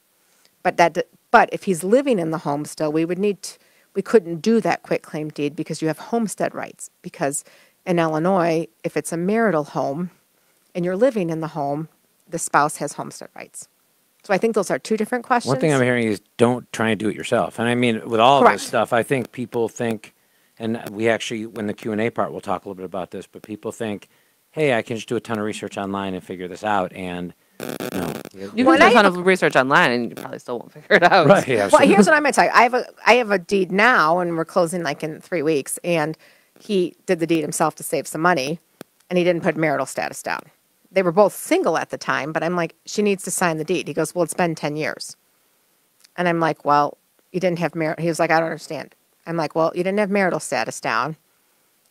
[0.63, 3.59] But that, but if he's living in the home still, we would need, to,
[3.93, 6.89] we couldn't do that quit claim deed because you have homestead rights.
[7.01, 7.43] Because
[7.85, 10.11] in Illinois, if it's a marital home
[10.73, 11.89] and you're living in the home,
[12.29, 13.67] the spouse has homestead rights.
[14.23, 15.49] So I think those are two different questions.
[15.49, 17.59] One thing I'm hearing is don't try and do it yourself.
[17.59, 18.59] And I mean, with all of Correct.
[18.59, 20.13] this stuff, I think people think,
[20.59, 23.11] and we actually, when the Q and A part, we'll talk a little bit about
[23.11, 23.25] this.
[23.25, 24.09] But people think,
[24.51, 26.91] hey, I can just do a ton of research online and figure this out.
[26.91, 30.39] And no, You Well, can do I a ton of research online, and you probably
[30.39, 31.27] still won't figure it out.
[31.27, 31.47] right?
[31.47, 32.51] Yeah, Well, here's what I'm going to tell you.
[32.53, 35.79] I have a I have a deed now, and we're closing like in three weeks.
[35.83, 36.17] And
[36.59, 38.59] he did the deed himself to save some money,
[39.09, 40.41] and he didn't put marital status down.
[40.91, 43.65] They were both single at the time, but I'm like, she needs to sign the
[43.65, 43.87] deed.
[43.87, 45.17] He goes, well, it's been ten years,
[46.17, 46.97] and I'm like, well,
[47.31, 48.01] you didn't have marital.
[48.03, 48.95] He was like, I don't understand.
[49.25, 51.17] I'm like, well, you didn't have marital status down,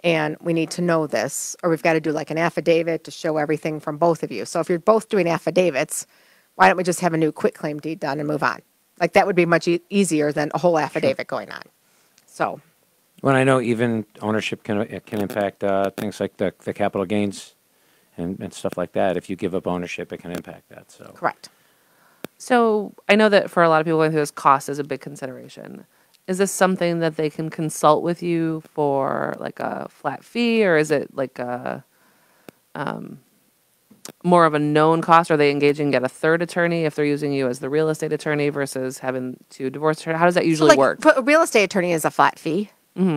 [0.06, 3.10] and we need to know this, or we've got to do like an affidavit to
[3.10, 4.46] show everything from both of you.
[4.46, 6.06] So if you're both doing affidavits,
[6.54, 8.60] why don't we just have a new quitclaim deed done and move on?
[9.00, 11.62] Like that would be much e- easier than a whole affidavit going on.
[12.26, 12.60] So,
[13.22, 17.04] When I know even ownership can it can impact uh, things like the the capital
[17.06, 17.56] gains
[18.16, 19.16] and, and stuff like that.
[19.16, 20.92] If you give up ownership, it can impact that.
[20.92, 21.50] So correct.
[22.38, 24.84] So I know that for a lot of people going through this, cost is a
[24.84, 25.86] big consideration.
[26.26, 30.76] Is this something that they can consult with you for like a flat fee, or
[30.76, 31.84] is it like a
[32.74, 33.20] um,
[34.24, 35.30] more of a known cost?
[35.30, 38.12] Are they engaging get a third attorney if they're using you as the real estate
[38.12, 40.18] attorney versus having two divorce attorney?
[40.18, 41.04] How does that So usually like, work?
[41.16, 42.70] a real estate attorney is a flat fee.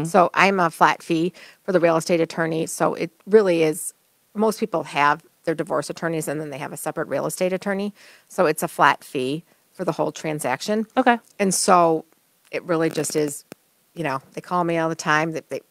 [0.04, 1.32] So I'm a flat fee
[1.64, 2.66] for the real estate attorney.
[2.66, 3.94] So it really is.
[4.36, 7.94] Most people have their divorce attorneys, and then they have a separate real estate attorney.
[8.28, 10.86] So it's a flat fee for the whole transaction.
[10.98, 11.18] Okay.
[11.40, 12.04] And so
[12.52, 13.46] it really just is,
[13.94, 15.34] you know, they call me all the time.
[15.34, 15.62] That they,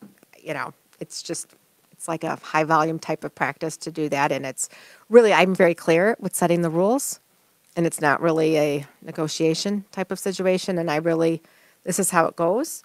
[0.43, 1.55] you know, it's just,
[1.93, 4.33] it's like a high volume type of practice to do that.
[4.33, 4.68] And it's
[5.09, 7.20] really, I'm very clear with setting the rules.
[7.76, 10.79] And it's not really a negotiation type of situation.
[10.79, 11.43] And I really,
[11.85, 12.83] this is how it goes.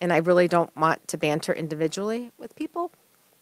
[0.00, 2.92] And I really don't want to banter individually with people.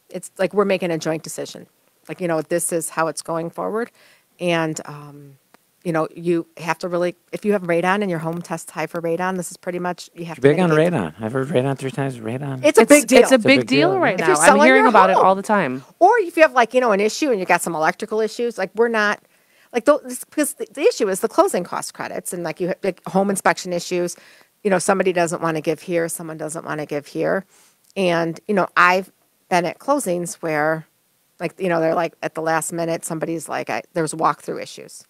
[0.09, 1.67] It's like we're making a joint decision.
[2.09, 3.91] Like, you know, this is how it's going forward.
[4.39, 5.39] And, um,
[5.85, 8.87] you know, you have to really, if you have radon and your home tests high
[8.87, 10.41] for radon, this is pretty much, you have to.
[10.41, 11.14] big on mitigate the- radon.
[11.20, 12.18] I've heard radon three times.
[12.18, 12.64] Radon.
[12.64, 13.20] It's a big deal.
[13.20, 14.01] It's a big, big deal, deal.
[14.01, 14.41] right If you're now.
[14.41, 15.26] I'm selling hearing your about it home.
[15.26, 15.85] all the time.
[15.99, 18.57] Or if you have like, you know, an issue and you got some electrical issues,
[18.57, 19.20] like we're not,
[19.72, 22.78] like, those, because the, the issue is the closing cost credits and like you have
[22.82, 24.16] like home inspection issues.
[24.62, 27.45] You know, somebody doesn't want to give here, someone doesn't want to give here.
[27.97, 29.12] And, you know, I've
[29.51, 30.87] been at closings where,
[31.39, 35.05] like, you know, they're like at the last minute, somebody's like, I, there's walkthrough issues.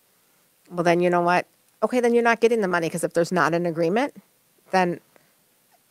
[0.70, 1.46] Well, then you know what?
[1.82, 4.14] Okay, then you're not getting the money because if there's not an agreement,
[4.70, 5.00] then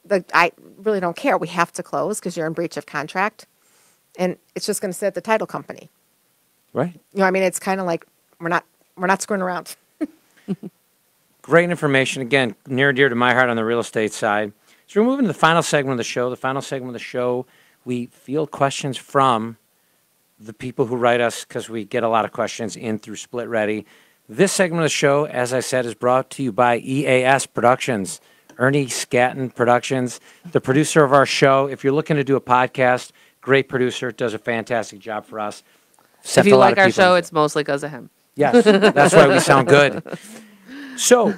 [0.06, 1.38] the, I really don't care.
[1.38, 3.46] We have to close because you're in breach of contract.
[4.18, 5.90] And it's just going to sit at the title company.
[6.74, 6.94] right.
[7.14, 8.06] You know, I mean, it's kind of like
[8.40, 8.66] we're not
[8.96, 9.76] we're not screwing around.
[11.42, 12.22] Great information.
[12.22, 14.54] Again, near and dear to my heart on the real estate side.
[14.88, 16.30] So we're moving to the final segment of the show.
[16.30, 17.46] The final segment of the show,
[17.86, 19.58] we field questions from
[20.40, 23.48] the people who write us because we get a lot of questions in through Split
[23.48, 23.86] Ready.
[24.34, 28.20] This segment of the show, as I said, is brought to you by EAS Productions,
[28.58, 30.20] Ernie Scatton Productions,
[30.52, 31.68] the producer of our show.
[31.68, 33.12] If you're looking to do a podcast,
[33.42, 35.62] great producer, does a fantastic job for us.
[36.36, 38.10] If you like our people- show, it's mostly because of him.
[38.34, 40.02] Yes, that's why we sound good.
[40.98, 41.36] So,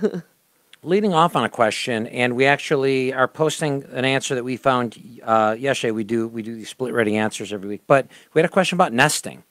[0.81, 4.97] leading off on a question, and we actually are posting an answer that we found
[5.21, 5.91] uh, yesterday.
[5.91, 8.77] We do we do these split ready answers every week, but we had a question
[8.77, 9.43] about nesting.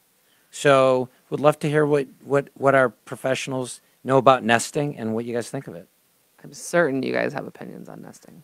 [0.51, 5.24] So, would love to hear what what what our professionals know about nesting and what
[5.24, 5.89] you guys think of it.
[6.45, 8.41] I'm certain you guys have opinions on nesting.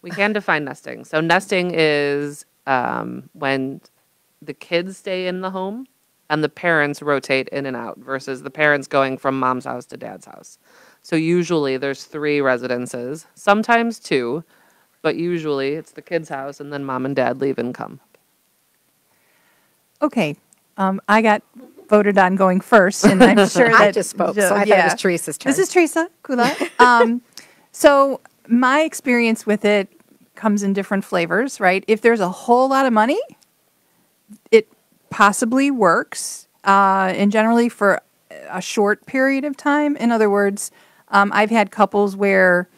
[0.00, 1.04] We can define nesting.
[1.04, 3.82] So nesting is um, when
[4.40, 5.86] the kids stay in the home
[6.30, 9.98] and the parents rotate in and out versus the parents going from mom's house to
[9.98, 10.58] dad's house.
[11.02, 14.42] So usually there's three residences, sometimes two,
[15.02, 18.00] but usually it's the kids' house and then mom and dad leave and come.
[20.00, 20.36] Okay,
[20.76, 21.42] um, I got
[21.88, 24.84] voted on going first, and I'm sure that I just spoke, so I thought it
[24.84, 25.50] was Teresa's turn.
[25.50, 26.70] This is Teresa Kula.
[26.78, 27.22] Um,
[27.72, 29.88] so my experience with it
[30.34, 31.84] comes in different flavors, right?
[31.88, 33.20] If there's a whole lot of money,
[34.50, 34.68] it
[35.10, 38.00] possibly works, uh, and generally for
[38.50, 39.96] a short period of time.
[39.96, 40.70] In other words,
[41.08, 42.68] um, I've had couples where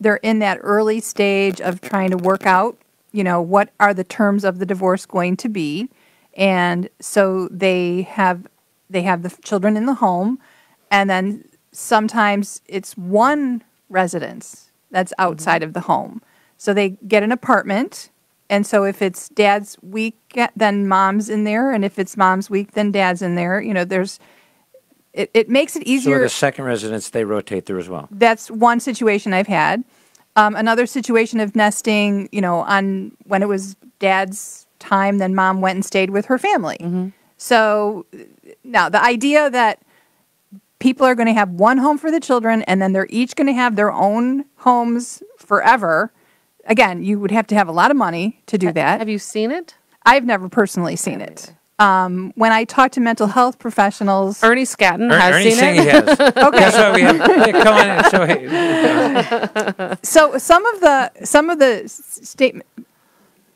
[0.00, 2.76] they're in that early stage of trying to work out,
[3.12, 5.88] you know, what are the terms of the divorce going to be,
[6.36, 8.46] and so they have
[8.90, 10.38] they have the children in the home,
[10.90, 16.22] and then sometimes it's one residence that's outside of the home.
[16.56, 18.10] So they get an apartment,
[18.48, 20.16] and so if it's dad's week,
[20.56, 23.60] then mom's in there, and if it's mom's week, then dad's in there.
[23.60, 24.18] You know, there's
[25.12, 26.18] it, it makes it easier.
[26.18, 28.08] So the second residence they rotate through as well.
[28.10, 29.84] That's one situation I've had.
[30.36, 35.60] Um, another situation of nesting, you know, on when it was dad's time, then mom
[35.60, 37.12] went and stayed with her family.
[37.36, 38.06] So
[38.62, 39.80] now the idea that
[40.78, 43.46] people are going to have one home for the children and then they're each going
[43.46, 46.12] to have their own homes forever.
[46.66, 48.98] Again, you would have to have a lot of money to do that.
[48.98, 49.74] Have you seen it?
[50.06, 51.52] I've never personally seen it.
[51.78, 55.80] Um, when I talk to mental health professionals, Ernie Scatton Er- has Ernie's seen it.
[55.82, 56.20] he has.
[56.20, 56.58] Okay.
[56.60, 57.16] That's why we have.
[57.16, 58.04] Yeah, come on in.
[58.10, 62.66] So, hey, so some of the some of the statement.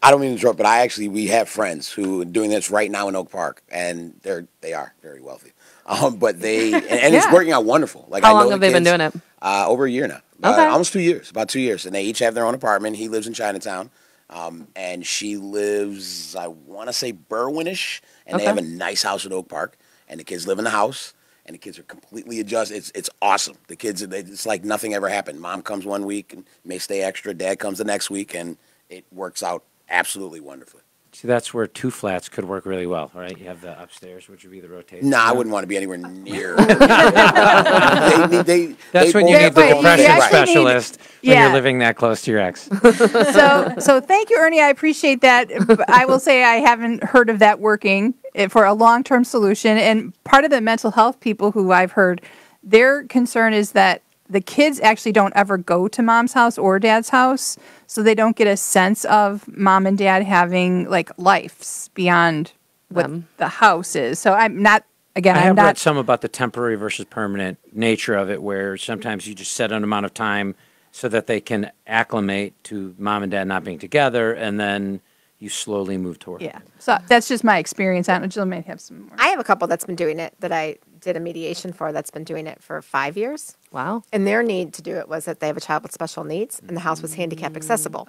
[0.03, 2.71] I don't mean to interrupt, but I actually we have friends who are doing this
[2.71, 5.53] right now in Oak Park, and they're they are very wealthy.
[5.89, 8.05] Um, but they and, and it's working out wonderful.
[8.11, 9.15] Like How I long the have they been doing it?
[9.41, 10.21] Uh, over a year now.
[10.43, 12.97] Uh, almost two years, about two years, and they each have their own apartment.
[12.97, 13.91] He lives in Chinatown,
[14.29, 19.25] um, and she lives, I want to say Berwinish, and they have a nice house
[19.25, 19.79] in Oak Park,
[20.11, 21.15] and the kids live in the house.
[21.47, 22.77] And the kids are completely adjusted.
[22.77, 23.57] It's it's awesome.
[23.69, 25.41] The kids, they, it's like nothing ever happened.
[25.41, 27.33] Mom comes one week and may stay extra.
[27.33, 28.59] Dad comes the next week, and
[28.91, 30.83] it works out absolutely wonderfully.
[31.13, 33.37] see, that's where two flats could work really well, right?
[33.39, 35.09] You have the upstairs, which would be the rotation.
[35.11, 36.57] No, I wouldn't want to be anywhere near.
[36.57, 41.33] they, need- they, That's they when you need the Wait, you depression need- specialist when
[41.33, 41.45] yeah.
[41.45, 42.63] you're living that close to your ex.
[42.93, 45.51] so so thank you ernie i appreciate that
[45.89, 50.13] i will say i haven't heard of that working eh, for a long-term solution and
[50.25, 52.21] part of the mental health people who i've heard
[52.63, 57.09] their concern is that the kids actually don't ever go to mom's house or dad's
[57.09, 57.57] house
[57.87, 62.53] so they don't get a sense of mom and dad having like lives beyond
[62.91, 64.19] what the house is.
[64.19, 64.85] So i'm not
[65.17, 68.43] again I i'm have not read some about the temporary versus permanent nature of it,
[68.43, 70.55] where sometimes you just set an amount of time
[70.93, 75.01] so that they can acclimate to mom and dad not being together, and then
[75.39, 76.41] you slowly move toward.
[76.43, 76.59] yeah.
[76.79, 78.09] So that's just my experience.
[78.09, 79.17] I don't know jill may have some more.
[79.19, 82.11] I have a couple that's been doing it that I did a mediation for that's
[82.11, 83.57] been doing it for five years.
[83.71, 84.03] Wow.
[84.13, 86.61] And their need to do it was that they have a child with special needs
[86.67, 88.09] and the house was handicap accessible.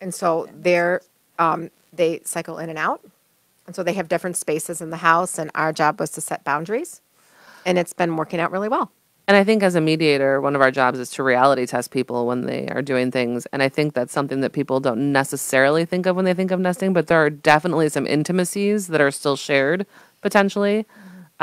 [0.00, 1.00] And so they're,
[1.38, 3.00] um, they cycle in and out.
[3.66, 6.44] And so they have different spaces in the house and our job was to set
[6.44, 7.00] boundaries.
[7.64, 8.90] And it's been working out really well.
[9.26, 12.26] And I think as a mediator, one of our jobs is to reality test people
[12.26, 13.46] when they are doing things.
[13.46, 16.60] And I think that's something that people don't necessarily think of when they think of
[16.60, 19.86] nesting, but there are definitely some intimacies that are still shared
[20.20, 20.84] potentially.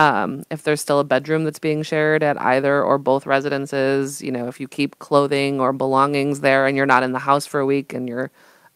[0.02, 4.32] Um, if there's still a bedroom that's being shared at either or both residences, you
[4.32, 7.60] know, if you keep clothing or belongings there and you're not in the house for
[7.60, 8.32] a week and your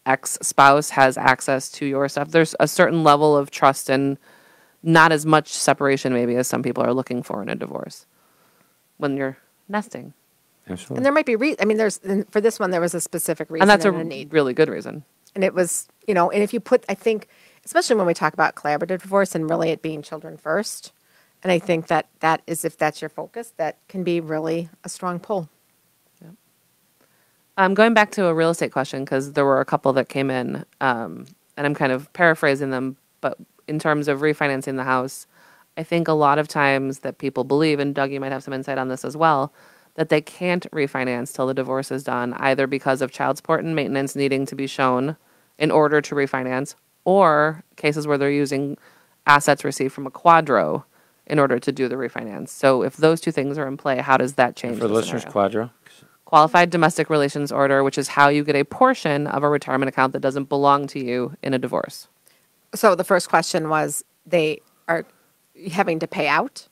[0.06, 4.20] ex spouse has access to your stuff, there's a certain level of trust and
[4.84, 8.06] not as much separation maybe as some people are looking for in a divorce
[8.98, 9.38] when you're
[9.68, 10.14] nesting.
[10.70, 10.98] Absolutely.
[10.98, 12.00] And there might be, re- I mean, there's,
[12.30, 14.32] for this one, there was a specific reason And that's a and a need.
[14.32, 15.04] really good reason.
[15.34, 17.28] And it was, you know, and if you put, I think,
[17.66, 20.92] especially when we talk about collaborative divorce and really it being children first,
[21.46, 24.90] and I think that that is, if that's your focus, that can be really a
[24.90, 25.48] strong pull.
[27.56, 30.32] Um, going back to a real estate question because there were a couple that came
[30.32, 32.98] in, um, and I'm kind of paraphrasing them.
[33.22, 35.28] But in terms of refinancing the house,
[35.78, 38.54] I think a lot of times that people believe, and Doug, you might have some
[38.56, 39.54] insight on this as well,
[39.94, 43.76] that they can't refinance till the divorce is done, either because of child support and
[43.76, 45.16] maintenance needing to be shown
[45.60, 46.74] in order to refinance,
[47.04, 48.80] or cases where they're using
[49.28, 50.84] assets received from a QDRO
[51.28, 52.50] in order to do the refinance.
[52.50, 54.80] So if those two things are in play, how does that change?
[54.80, 55.66] For the listeners, scenario?
[55.66, 55.72] QDRO.
[56.26, 60.14] Qualified domestic relations order, which is how you get a portion of a retirement account
[60.14, 62.08] that doesn't belong to you in a divorce.
[62.74, 65.06] So the first question was they are
[65.72, 66.68] having to pay out?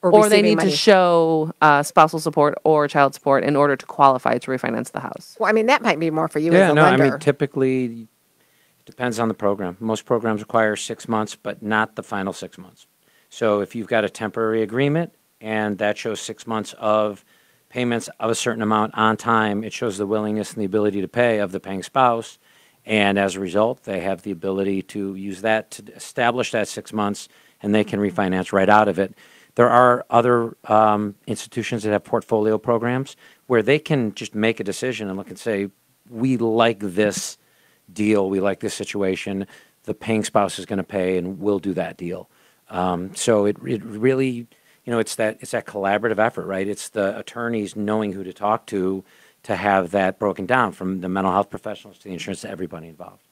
[0.00, 0.70] Or, they need money?
[0.70, 4.98] to show uh, spousal support or child support in order to qualify to refinance the
[4.98, 5.36] house.
[5.38, 7.04] Well, I mean, that might be more for you yeah, as a no, lender.
[7.04, 9.76] I mean, typically, it depends on the program.
[9.78, 12.88] Most programs require six months, but not the final six months.
[13.32, 17.24] So if you've got a temporary agreement and that shows six months of
[17.70, 21.08] payments of a certain amount on time, it shows the willingness and the ability to
[21.08, 22.38] pay of the paying spouse.
[22.84, 26.92] And as a result, they have the ability to use that to establish that six
[26.92, 27.30] months
[27.62, 29.14] and they can refinance right out of it.
[29.54, 34.64] There are other um, institutions that have portfolio programs where they can just make a
[34.64, 35.70] decision and look and say,
[36.10, 37.38] we like this
[37.90, 39.46] deal, we like this situation,
[39.84, 42.28] the paying spouse is going to pay, and we'll do that deal.
[42.72, 44.46] Um, so it, it really,
[44.84, 46.66] you know, it's that it's that collaborative effort, right?
[46.66, 49.04] It's the attorneys knowing who to talk to
[49.44, 52.88] to have that broken down from the mental health professionals to the insurance to everybody
[52.88, 53.22] involved.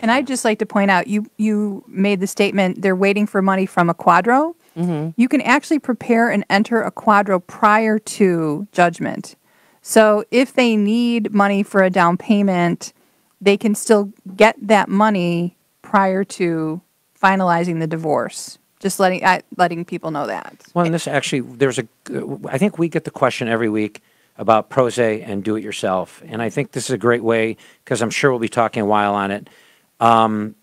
[0.00, 3.42] And I'd just like to point out, you you made the statement they're waiting for
[3.42, 4.54] money from a QDRO.
[4.76, 5.20] Mm-hmm.
[5.20, 9.36] You can actually prepare and enter a QDRO prior to judgment.
[9.82, 12.92] So if they need money for a down payment,
[13.40, 16.80] they can still get that money prior to
[17.20, 18.58] finalizing the divorce.
[18.80, 20.62] Just letting I, letting people know that.
[20.74, 21.88] Well, and this actually, there's a,
[22.48, 24.02] I think we get the question every week
[24.36, 26.22] about prose and do it yourself.
[26.26, 28.86] And I think this is a great way, because I'm sure we'll be talking a
[28.86, 29.50] while on it.
[29.98, 30.54] Um,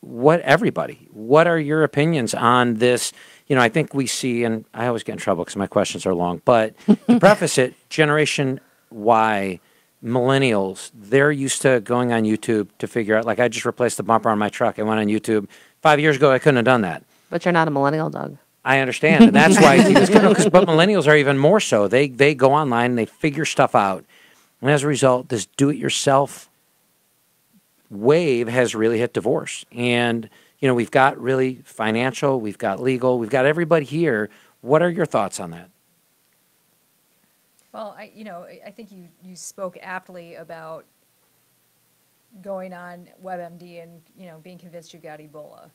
[0.00, 3.12] what, everybody, what are your opinions on this?
[3.46, 6.04] You know, I think we see, and I always get in trouble because my questions
[6.04, 8.60] are long, but to preface it, Generation
[8.90, 9.58] Y,
[10.04, 14.02] millennials, they're used to going on YouTube to figure out, like, I just replaced the
[14.02, 14.78] bumper on my truck.
[14.78, 15.48] I went on YouTube.
[15.80, 17.02] Five years ago, I couldn't have done that.
[17.30, 18.36] But you're not a millennial, Doug.
[18.64, 19.76] I understand, and that's why.
[19.86, 21.86] Because, but millennials are even more so.
[21.88, 24.04] They they go online and they figure stuff out,
[24.60, 26.48] and as a result, this do-it-yourself
[27.90, 29.64] wave has really hit divorce.
[29.70, 30.28] And
[30.58, 34.30] you know, we've got really financial, we've got legal, we've got everybody here.
[34.62, 35.68] What are your thoughts on that?
[37.72, 40.86] Well, I, you know, I- I think you, you spoke aptly about
[42.42, 45.70] going on WebMD and, you know, being convinced you got Ebola.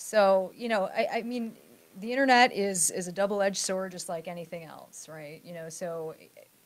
[0.00, 1.56] So, you know, I, I mean,
[1.98, 5.40] the internet is, is a double-edged sword, just like anything else, right?
[5.44, 6.14] You know, so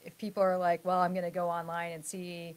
[0.04, 2.56] if people are like, well, I'm going to go online and see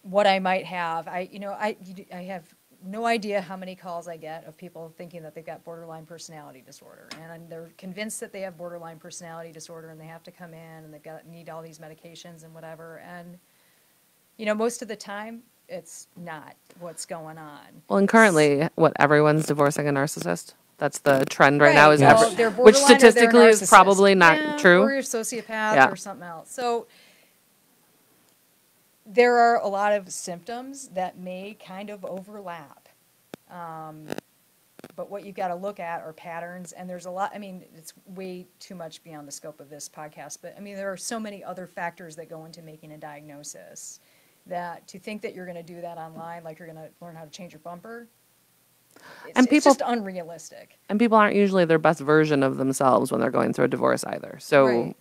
[0.00, 1.76] what I might have, I, you know, I,
[2.10, 5.62] I have no idea how many calls I get of people thinking that they've got
[5.62, 10.22] borderline personality disorder, and they're convinced that they have borderline personality disorder, and they have
[10.22, 13.36] to come in and they've got need all these medications and whatever, and
[14.38, 17.82] you know, most of the time, it's not what's going on.
[17.88, 20.54] Well, and currently, what everyone's divorcing a narcissist.
[20.78, 21.90] That's the trend right, now.
[21.90, 24.82] Is well, every- they're which borderline or they're statistically is probably not Yeah, true.
[24.82, 25.88] Or you're a sociopath Yeah.
[25.88, 26.50] or something else.
[26.50, 26.86] So
[29.06, 32.88] there are a lot of symptoms that may kind of overlap.
[33.50, 34.06] Um,
[34.96, 37.30] but what you've got to look at are patterns, and there's a lot.
[37.34, 40.38] I mean, it's way too much beyond the scope of this podcast.
[40.42, 44.00] But I mean, there are so many other factors that go into making a diagnosis
[44.46, 47.16] that to think that you're going to do that online, like you're going to learn
[47.16, 48.08] how to change your bumper,
[49.26, 50.78] it's, And it's people- just unrealistic.
[50.88, 54.04] And people aren't usually their best version of themselves when they're going through a divorce
[54.04, 54.38] either.
[54.40, 54.94] So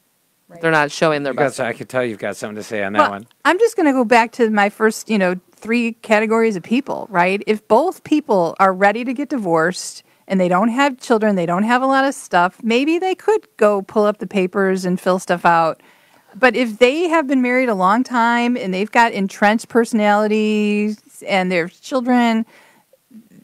[0.48, 0.62] Right.
[0.62, 1.60] they're not showing their You got, best.
[1.60, 3.28] I could tell you've got something to say on that Well, one.
[3.46, 7.08] I'm just going to go back to my first, you know, three categories of people,
[7.10, 7.42] right?
[7.48, 11.64] If both people are ready to get divorced and they don't have children, they don't
[11.64, 15.18] have a lot of stuff, maybe they could go pull up the papers and fill
[15.20, 15.82] stuff out.
[16.38, 20.98] But if they have been married a long time and they've got entrenched personalities
[21.28, 22.46] and their children,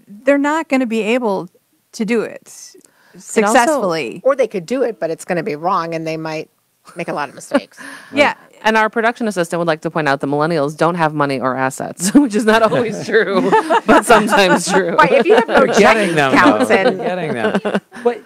[0.07, 1.49] they're not going to be able
[1.93, 2.75] to do it
[3.17, 4.21] successfully.
[4.23, 6.49] or they could do it, but it's going to be wrong, and they might
[6.95, 7.79] make a lot of mistakes.
[8.13, 8.35] Yeah.
[8.63, 11.55] And our production assistant would like to point out that millennials don't have money or
[11.55, 13.49] assets, which is not always true,
[13.87, 14.91] but sometimes true.
[14.95, 16.33] Right, if you have no We're getting checking them.
[16.33, 16.75] accounts though.
[16.75, 17.81] and We're getting them.
[18.03, 18.21] But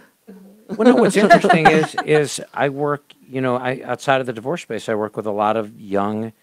[0.69, 3.13] well, no, what's interesting is is I work.
[3.27, 6.33] You know, I outside of the divorce space, I work with a lot of young,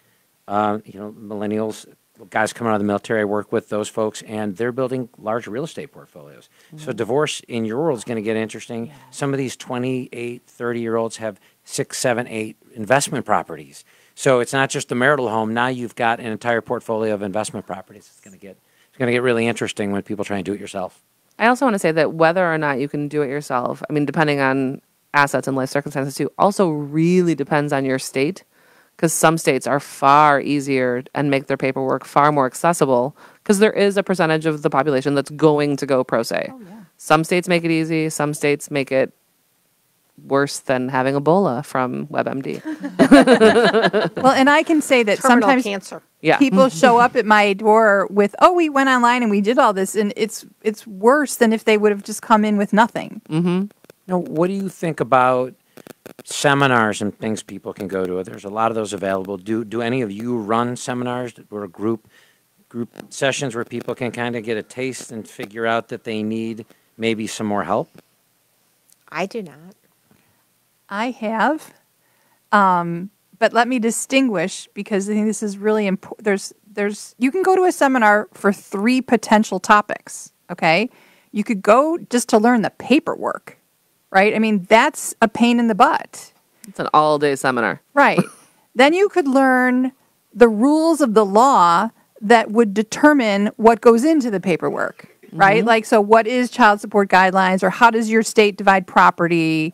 [0.47, 1.85] uh, you know, millennials,
[2.29, 3.21] guys coming out of the military.
[3.21, 6.49] I work with those folks, and they're building large real estate portfolios.
[6.77, 8.91] So divorce in your world is going to get interesting.
[9.11, 13.83] Some of these 28, 30 year olds have six, seven, eight investment properties.
[14.15, 15.53] So it's not just the marital home.
[15.53, 18.09] Now you've got an entire portfolio of investment properties.
[18.11, 18.57] It's going to get
[18.89, 21.01] it's going to get really interesting when people try and do it yourself.
[21.39, 23.93] I also want to say that whether or not you can do it yourself, I
[23.93, 24.81] mean, depending on
[25.13, 28.43] assets and life circumstances too, also really depends on your state.
[28.95, 33.73] Because some states are far easier and make their paperwork far more accessible because there
[33.73, 36.51] is a percentage of the population that's going to go pro se.
[36.51, 36.61] Oh,
[36.97, 38.11] some states make it easy.
[38.11, 39.11] Some states make it
[40.21, 42.63] worse than having Ebola from WebMD.
[44.15, 46.01] well, and I can say that Terminal sometimes cancer.
[46.21, 46.37] Yeah.
[46.37, 49.73] people show up at my door with, "Oh, we went online and we did all
[49.73, 53.21] this," and it's it's worse than if they would have just come in with nothing.
[53.29, 53.65] Mm-hmm.
[54.07, 55.53] Now, what do you think about
[56.25, 58.23] seminars and things people can go to?
[58.23, 59.37] There's a lot of those available.
[59.37, 62.07] Do do any of you run seminars or group
[62.69, 66.23] group sessions where people can kind of get a taste and figure out that they
[66.23, 66.65] need
[66.97, 67.89] maybe some more help?
[69.09, 69.75] I do not.
[70.89, 71.73] I have,
[72.51, 76.25] um, but let me distinguish because I think this is really important.
[76.25, 80.31] There's there's you can go to a seminar for three potential topics.
[80.51, 80.89] Okay,
[81.31, 83.57] you could go just to learn the paperwork,
[84.11, 84.35] right?
[84.35, 86.31] I mean that's a pain in the butt.
[86.67, 87.81] It's an all day seminar.
[87.93, 88.19] Right.
[88.75, 89.91] then you could learn
[90.33, 91.89] the rules of the law
[92.21, 95.63] that would determine what goes into the paperwork, right?
[95.63, 95.67] Mhm.
[95.67, 99.73] Like, so what is child support guidelines or how does your state divide property?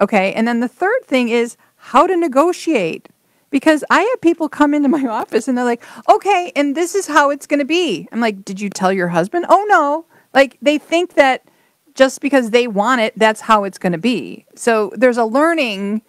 [0.00, 0.32] Okay.
[0.32, 3.08] And then the third thing is how to negotiate.
[3.50, 7.06] Because I have people come into my office and they're like, okay, and this is
[7.08, 8.08] how it's going to be.
[8.12, 9.46] I'm like, did you tell your husband?
[9.48, 10.04] Oh, no.
[10.32, 11.42] Like, they think that
[11.94, 14.46] just because they want it, that's how it's going to be.
[14.54, 16.02] So there's a learning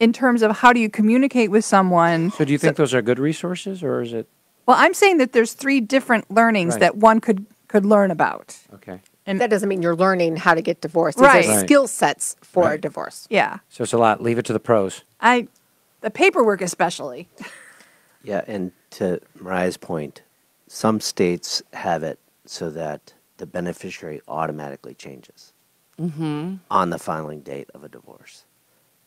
[0.00, 2.30] in terms of how do you communicate with someone.
[2.30, 4.26] So, do you think those are good resources, or is it
[4.64, 6.80] Well, I'm saying that there's three different learnings Right.
[6.80, 8.56] that one could could learn about.
[8.74, 9.00] okay?
[9.28, 11.18] And that doesn't mean you're learning how to get divorced.
[11.18, 11.46] These Right.
[11.46, 11.60] Right.
[11.60, 12.80] skill sets for Right.
[12.80, 13.26] divorce.
[13.30, 14.22] Yeah, So it's a lot.
[14.22, 15.04] Leave it to the pros.
[15.20, 15.46] I
[16.00, 17.28] the paperwork especially.
[18.20, 20.22] Yeah, and to Mariah's point,
[20.66, 25.52] some states have it so that the beneficiary automatically changes
[26.00, 26.56] Mm-hmm.
[26.70, 28.44] on the filing date of a divorce,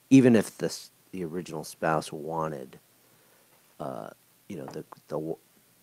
[0.10, 0.74] even if the
[1.12, 2.80] the original spouse wanted,
[3.82, 4.10] uh,
[4.48, 5.36] you know, the the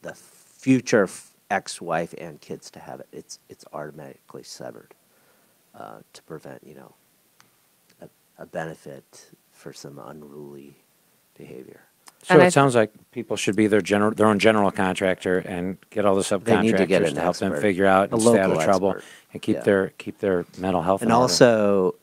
[0.03, 3.09] the future f- ex-wife and kids to have it.
[3.13, 4.95] It's it's automatically severed
[5.75, 6.95] uh, to prevent you know
[8.03, 8.09] a,
[8.39, 10.77] a benefit for some unruly
[11.37, 11.81] behavior.
[12.25, 15.39] So And it I- sounds like people should be their general, their own general contractor
[15.39, 18.11] and get all the subcontractors They need to get to an help them figure out
[18.11, 19.05] a and stay out of trouble expert.
[19.33, 19.63] and keep Yeah.
[19.63, 21.03] their keep their mental health.
[21.03, 21.23] And in order.
[21.23, 21.95] also,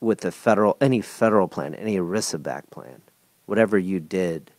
[0.00, 3.02] with the federal, any federal plan, any ERISA back plan,
[3.46, 4.52] whatever you did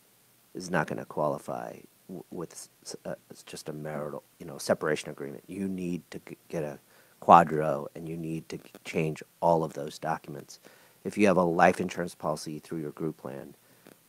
[0.53, 1.77] is not going to qualify
[2.07, 5.43] w- with s- uh, it's just a marital, you know, separation agreement.
[5.47, 6.79] You need to g- get a
[7.21, 10.59] QDRO, and you need to change all of those documents.
[11.03, 13.55] If you have a life insurance policy through your group plan,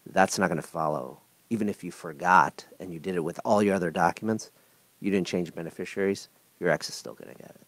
[0.07, 1.21] that's not going to follow.
[1.51, 4.51] Even if you forgot and you did it with all your other documents,
[5.01, 6.29] you didn't change beneficiaries,
[6.61, 7.61] your ex is still going to get it.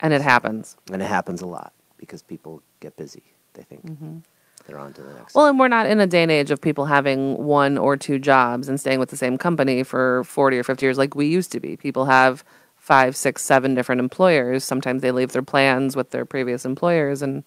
[0.00, 0.76] And it happens.
[0.92, 3.22] And it happens a lot because people get busy.
[3.54, 4.18] They think Mm-hmm.
[4.66, 5.34] They're on to the next.
[5.34, 8.18] Well, and we're not in a day and age of people having one or two
[8.18, 11.52] jobs and staying with the same company for 40 or 50 years like we used
[11.52, 11.76] to be.
[11.76, 12.44] People have
[12.76, 14.64] five, six, seven different employers.
[14.64, 17.44] Sometimes they leave their plans with their previous employers, and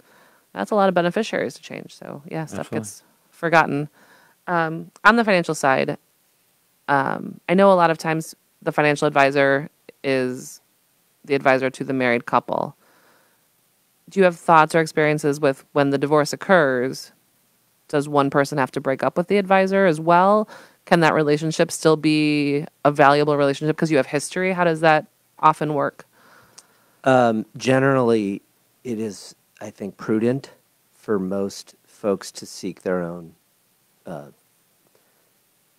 [0.53, 1.95] that's a lot of beneficiaries to change.
[1.95, 2.79] So, yeah, stuff Absolutely.
[2.79, 3.89] gets forgotten.
[4.47, 5.97] Um, on the financial side,
[6.87, 9.69] um, I know a lot of times the financial advisor
[10.03, 10.59] is
[11.23, 12.75] the advisor to the married couple.
[14.09, 17.11] Do you have thoughts or experiences with when the divorce occurs?
[17.87, 20.49] Does one person have to break up with the advisor as well?
[20.85, 24.53] Can that relationship still be a valuable relationship because you have history?
[24.53, 25.05] How does that
[25.37, 26.05] often work?
[27.03, 28.41] Um, generally,
[28.83, 30.51] it is, I think, prudent
[30.91, 33.35] for most folks to seek their own
[34.05, 34.27] uh,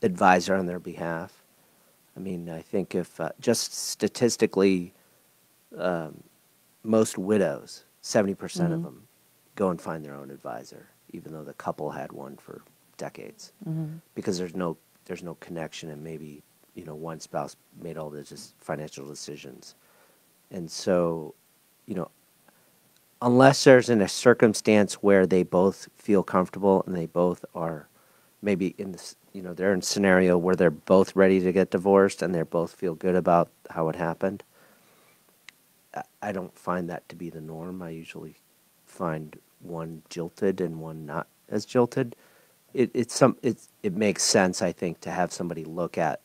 [0.03, 1.43] advisor on their behalf.
[2.17, 4.93] I mean, I think if uh, just statistically,
[5.77, 6.23] um,
[6.83, 8.75] most widows, 70% Mhm.
[8.75, 9.07] of them,
[9.57, 12.63] go and find their own advisor, even though the couple had one for
[12.97, 13.53] decades.
[13.67, 14.01] Mhm.
[14.15, 16.43] because there's no there's no connection and maybe
[16.75, 19.75] you know one spouse made all the just financial decisions
[20.51, 21.35] and so
[21.87, 22.11] you know
[23.23, 27.89] unless there's in a circumstance where they both feel comfortable and they both are
[28.43, 31.71] maybe in this you know they're in a scenario where they're both ready to get
[31.71, 34.43] divorced and they both feel good about how it happened
[36.23, 37.83] I- don't find that to be the norm.
[37.83, 38.37] I usually
[38.87, 42.17] find one jilted and one not as jilted.
[42.75, 46.21] It it's some it it makes sense I think to have somebody look at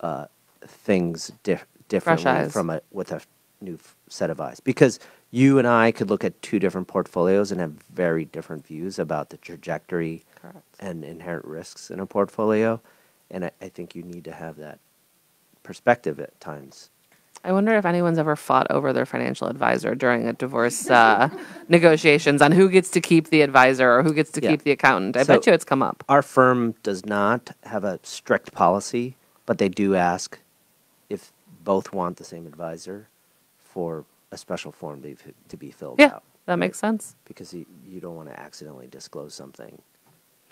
[0.00, 0.26] uh,
[0.62, 3.22] things dif- differently from a with a
[3.60, 4.60] new f- set of eyes.
[4.60, 8.98] Because you and I could look at two different portfolios and have very different views
[8.98, 10.24] about the trajectory
[10.80, 12.80] and inherent risks in a portfolio.
[13.30, 14.80] And I, I think you need to have that
[15.62, 16.90] perspective at times
[17.42, 21.30] I wonder if anyone's ever fought over their financial advisor during a divorce uh,
[21.68, 24.50] negotiations on who gets to keep the advisor or who gets to Yeah.
[24.50, 25.16] keep the accountant.
[25.16, 26.04] I So- bet you it's come up.
[26.08, 30.38] Our firm does not have a strict policy, but they do ask
[31.08, 31.32] if
[31.64, 33.08] both want the same advisor
[33.58, 35.16] for a special form to be,
[35.48, 37.16] to be filled Yeah, out that makes sense.
[37.24, 39.80] because you, you don't want to accidentally disclose something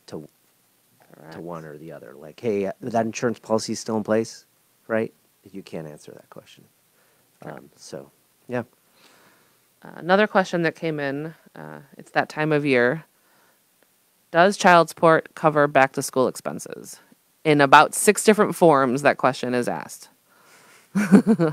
[0.06, 0.26] to
[1.32, 2.14] to one or the other.
[2.14, 4.44] Like, hey, uh, that insurance policy is still in place,
[4.86, 5.12] right?
[5.50, 6.64] You can't answer that question.
[7.42, 8.10] Um, so,
[8.48, 8.62] yeah.
[9.82, 13.04] Uh, another question that came in uh, it's that time of year.
[14.30, 17.00] Does child support cover back to school expenses?
[17.44, 20.08] In about six different forms, that question is asked.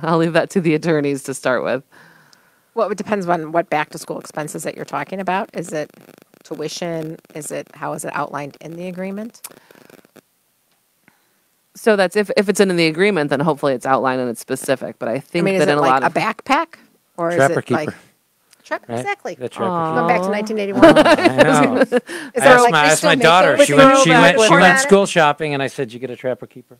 [0.01, 1.83] I'll leave that to the attorneys to start with.
[2.73, 5.49] Well, it depends on what back to school expenses that you're talking about.
[5.53, 5.91] Is it
[6.43, 7.17] tuition?
[7.33, 9.41] Is it, how is it outlined in the agreement?
[11.75, 14.97] So that's if, if it's in the agreement, then hopefully it's outlined and it's specific.
[14.97, 16.75] But I I think mean, is that it in a like lot a backpack?
[17.17, 17.89] Or is Trapper it like?
[17.89, 17.97] keeper.
[18.63, 18.99] Trap, Right?
[18.99, 19.35] Exactly.
[19.35, 20.79] The trapper Going back to keeper.
[20.79, 20.97] 1981.
[20.97, 21.43] I
[21.75, 21.81] know.
[21.81, 23.57] Is I there asked like, my, I they asked still my make daughter.
[23.57, 23.95] those She with went.
[23.97, 24.41] the She went.
[24.41, 26.77] She went school shopping, and I said, "You get a trapper keeper."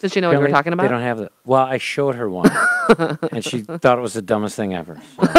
[0.00, 0.82] Does she know what you're talking about?
[0.82, 1.32] They don't have that.
[1.44, 2.50] Well, I showed her one,
[3.32, 4.96] and she thought it was the dumbest thing ever.
[5.16, 5.22] so.
[5.22, 5.32] Well,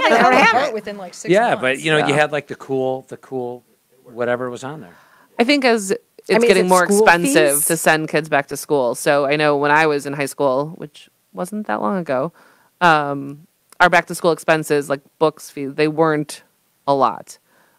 [0.00, 1.60] they come apart within like six yeah, months.
[1.62, 3.64] but you know, you had like the cool, the cool,
[4.04, 4.94] whatever was on there.
[5.38, 5.92] I think as
[6.28, 7.64] it's mean, getting it more expensive fees?
[7.66, 8.94] to send kids back to school.
[8.94, 12.32] So I know when I was in high school, which wasn't that long ago,
[12.80, 13.46] um,
[13.80, 16.42] our back to school expenses, like books fees, they weren't
[16.86, 17.38] a lot.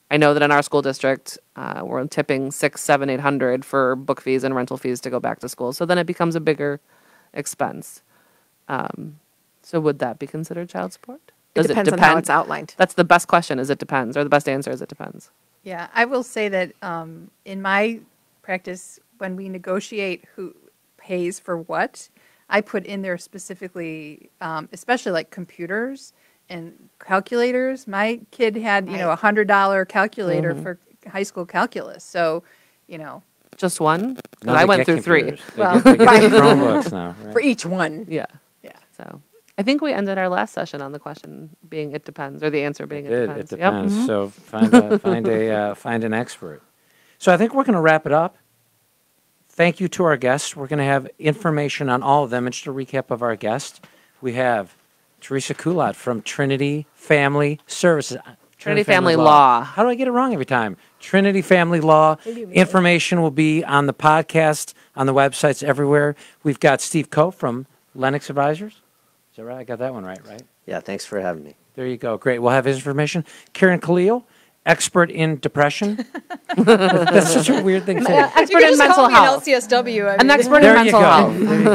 [0.09, 3.95] I know that in our school district, uh, we're tipping six, seven, eight hundred for
[3.95, 5.73] book fees and rental fees to go back to school.
[5.73, 6.79] So then it becomes a bigger
[7.33, 8.01] expense.
[8.69, 9.19] Um,
[9.61, 11.19] so would that be considered child support?
[11.55, 12.75] It depends on how it's outlined.
[12.77, 13.59] That's the best question.
[13.59, 15.31] Is it depends, or the best answer is it depends.
[15.63, 17.99] Yeah, I will say that um, in my
[18.57, 20.55] practice, when we negotiate who
[20.97, 22.07] pays for what,
[22.49, 26.13] I put in there specifically, um, especially like computers
[26.49, 26.71] and
[27.05, 27.87] calculators.
[27.87, 30.63] My kid had, you know, a hundred dollar calculator Mhm.
[30.63, 30.79] for
[31.09, 32.03] high school calculus.
[32.05, 32.43] So,
[32.87, 33.21] you know,
[33.57, 34.15] Just one?
[34.15, 35.23] 'Cause No, I they went get through three.
[35.23, 35.45] computers.
[35.55, 36.31] They Well, get, they get.
[36.31, 37.15] Chromebooks now.
[37.23, 37.33] Right?
[37.33, 38.05] For each one.
[38.07, 38.27] Yeah.
[38.63, 38.71] Yeah.
[38.95, 39.21] So
[39.57, 42.61] I think we ended our last session on the question being it depends, or the
[42.63, 43.51] answer being it, It depends.
[43.51, 43.71] It Yep.
[43.73, 43.93] depends.
[43.95, 44.05] Mhm.
[44.05, 46.61] So find a find a uh, find an expert.
[47.17, 48.37] So I think we're going to wrap it up.
[49.49, 50.55] Thank you to our guests.
[50.55, 52.45] We're going to have information on all of them.
[52.45, 53.81] And just a recap of our guests,
[54.21, 54.75] we have
[55.19, 58.17] Teresa Kulat from Trinity Family Services.
[58.17, 59.63] Uh, Trinity Family Law.
[59.63, 60.77] How do I get it wrong every time?
[60.99, 62.17] Trinity Family Law.
[62.25, 66.15] Information will be on the podcast, on the websites, everywhere.
[66.43, 68.73] We've got Steve Coe from Lenox Advisors.
[68.73, 69.59] Is that right?
[69.59, 70.41] I got that one right, right?
[70.65, 71.55] Yeah, thanks for having me.
[71.75, 72.17] There you go.
[72.17, 72.39] Great.
[72.39, 73.23] We'll have his information.
[73.53, 74.25] Karen Khalil,
[74.67, 76.05] expert in depression.
[76.57, 78.15] That's such a weird thing to say.
[78.17, 79.47] you Expert can in mental call me health.
[79.47, 80.09] an LCSW.
[80.09, 81.05] I An expert in There you mental go.
[81.07, 81.39] health.
[81.39, 81.65] There you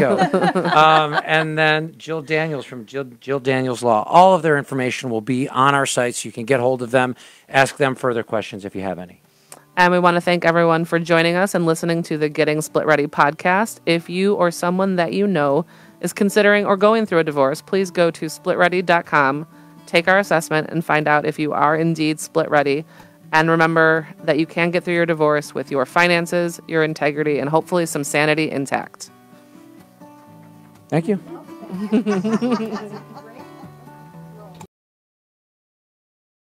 [0.52, 0.70] go.
[0.82, 4.04] Um, and then Jill Daniels from Jill, Jill Daniels Law.
[4.06, 6.90] All of their information will be on our site, so You can get hold of
[6.92, 7.16] them,
[7.48, 9.20] ask them further questions if you have any.
[9.76, 12.84] And we want to thank everyone for joining us and listening to the Getting Split
[12.86, 13.80] Ready podcast.
[13.86, 15.64] If you or someone that you know
[16.02, 19.46] is considering or going through a divorce, please go to splitready.com,
[19.92, 22.84] take our assessment, and find out if you are indeed split ready.
[23.32, 27.48] And remember that you can get through your divorce with your finances, your integrity, and
[27.48, 29.10] hopefully some sanity intact.
[30.88, 31.20] Thank you.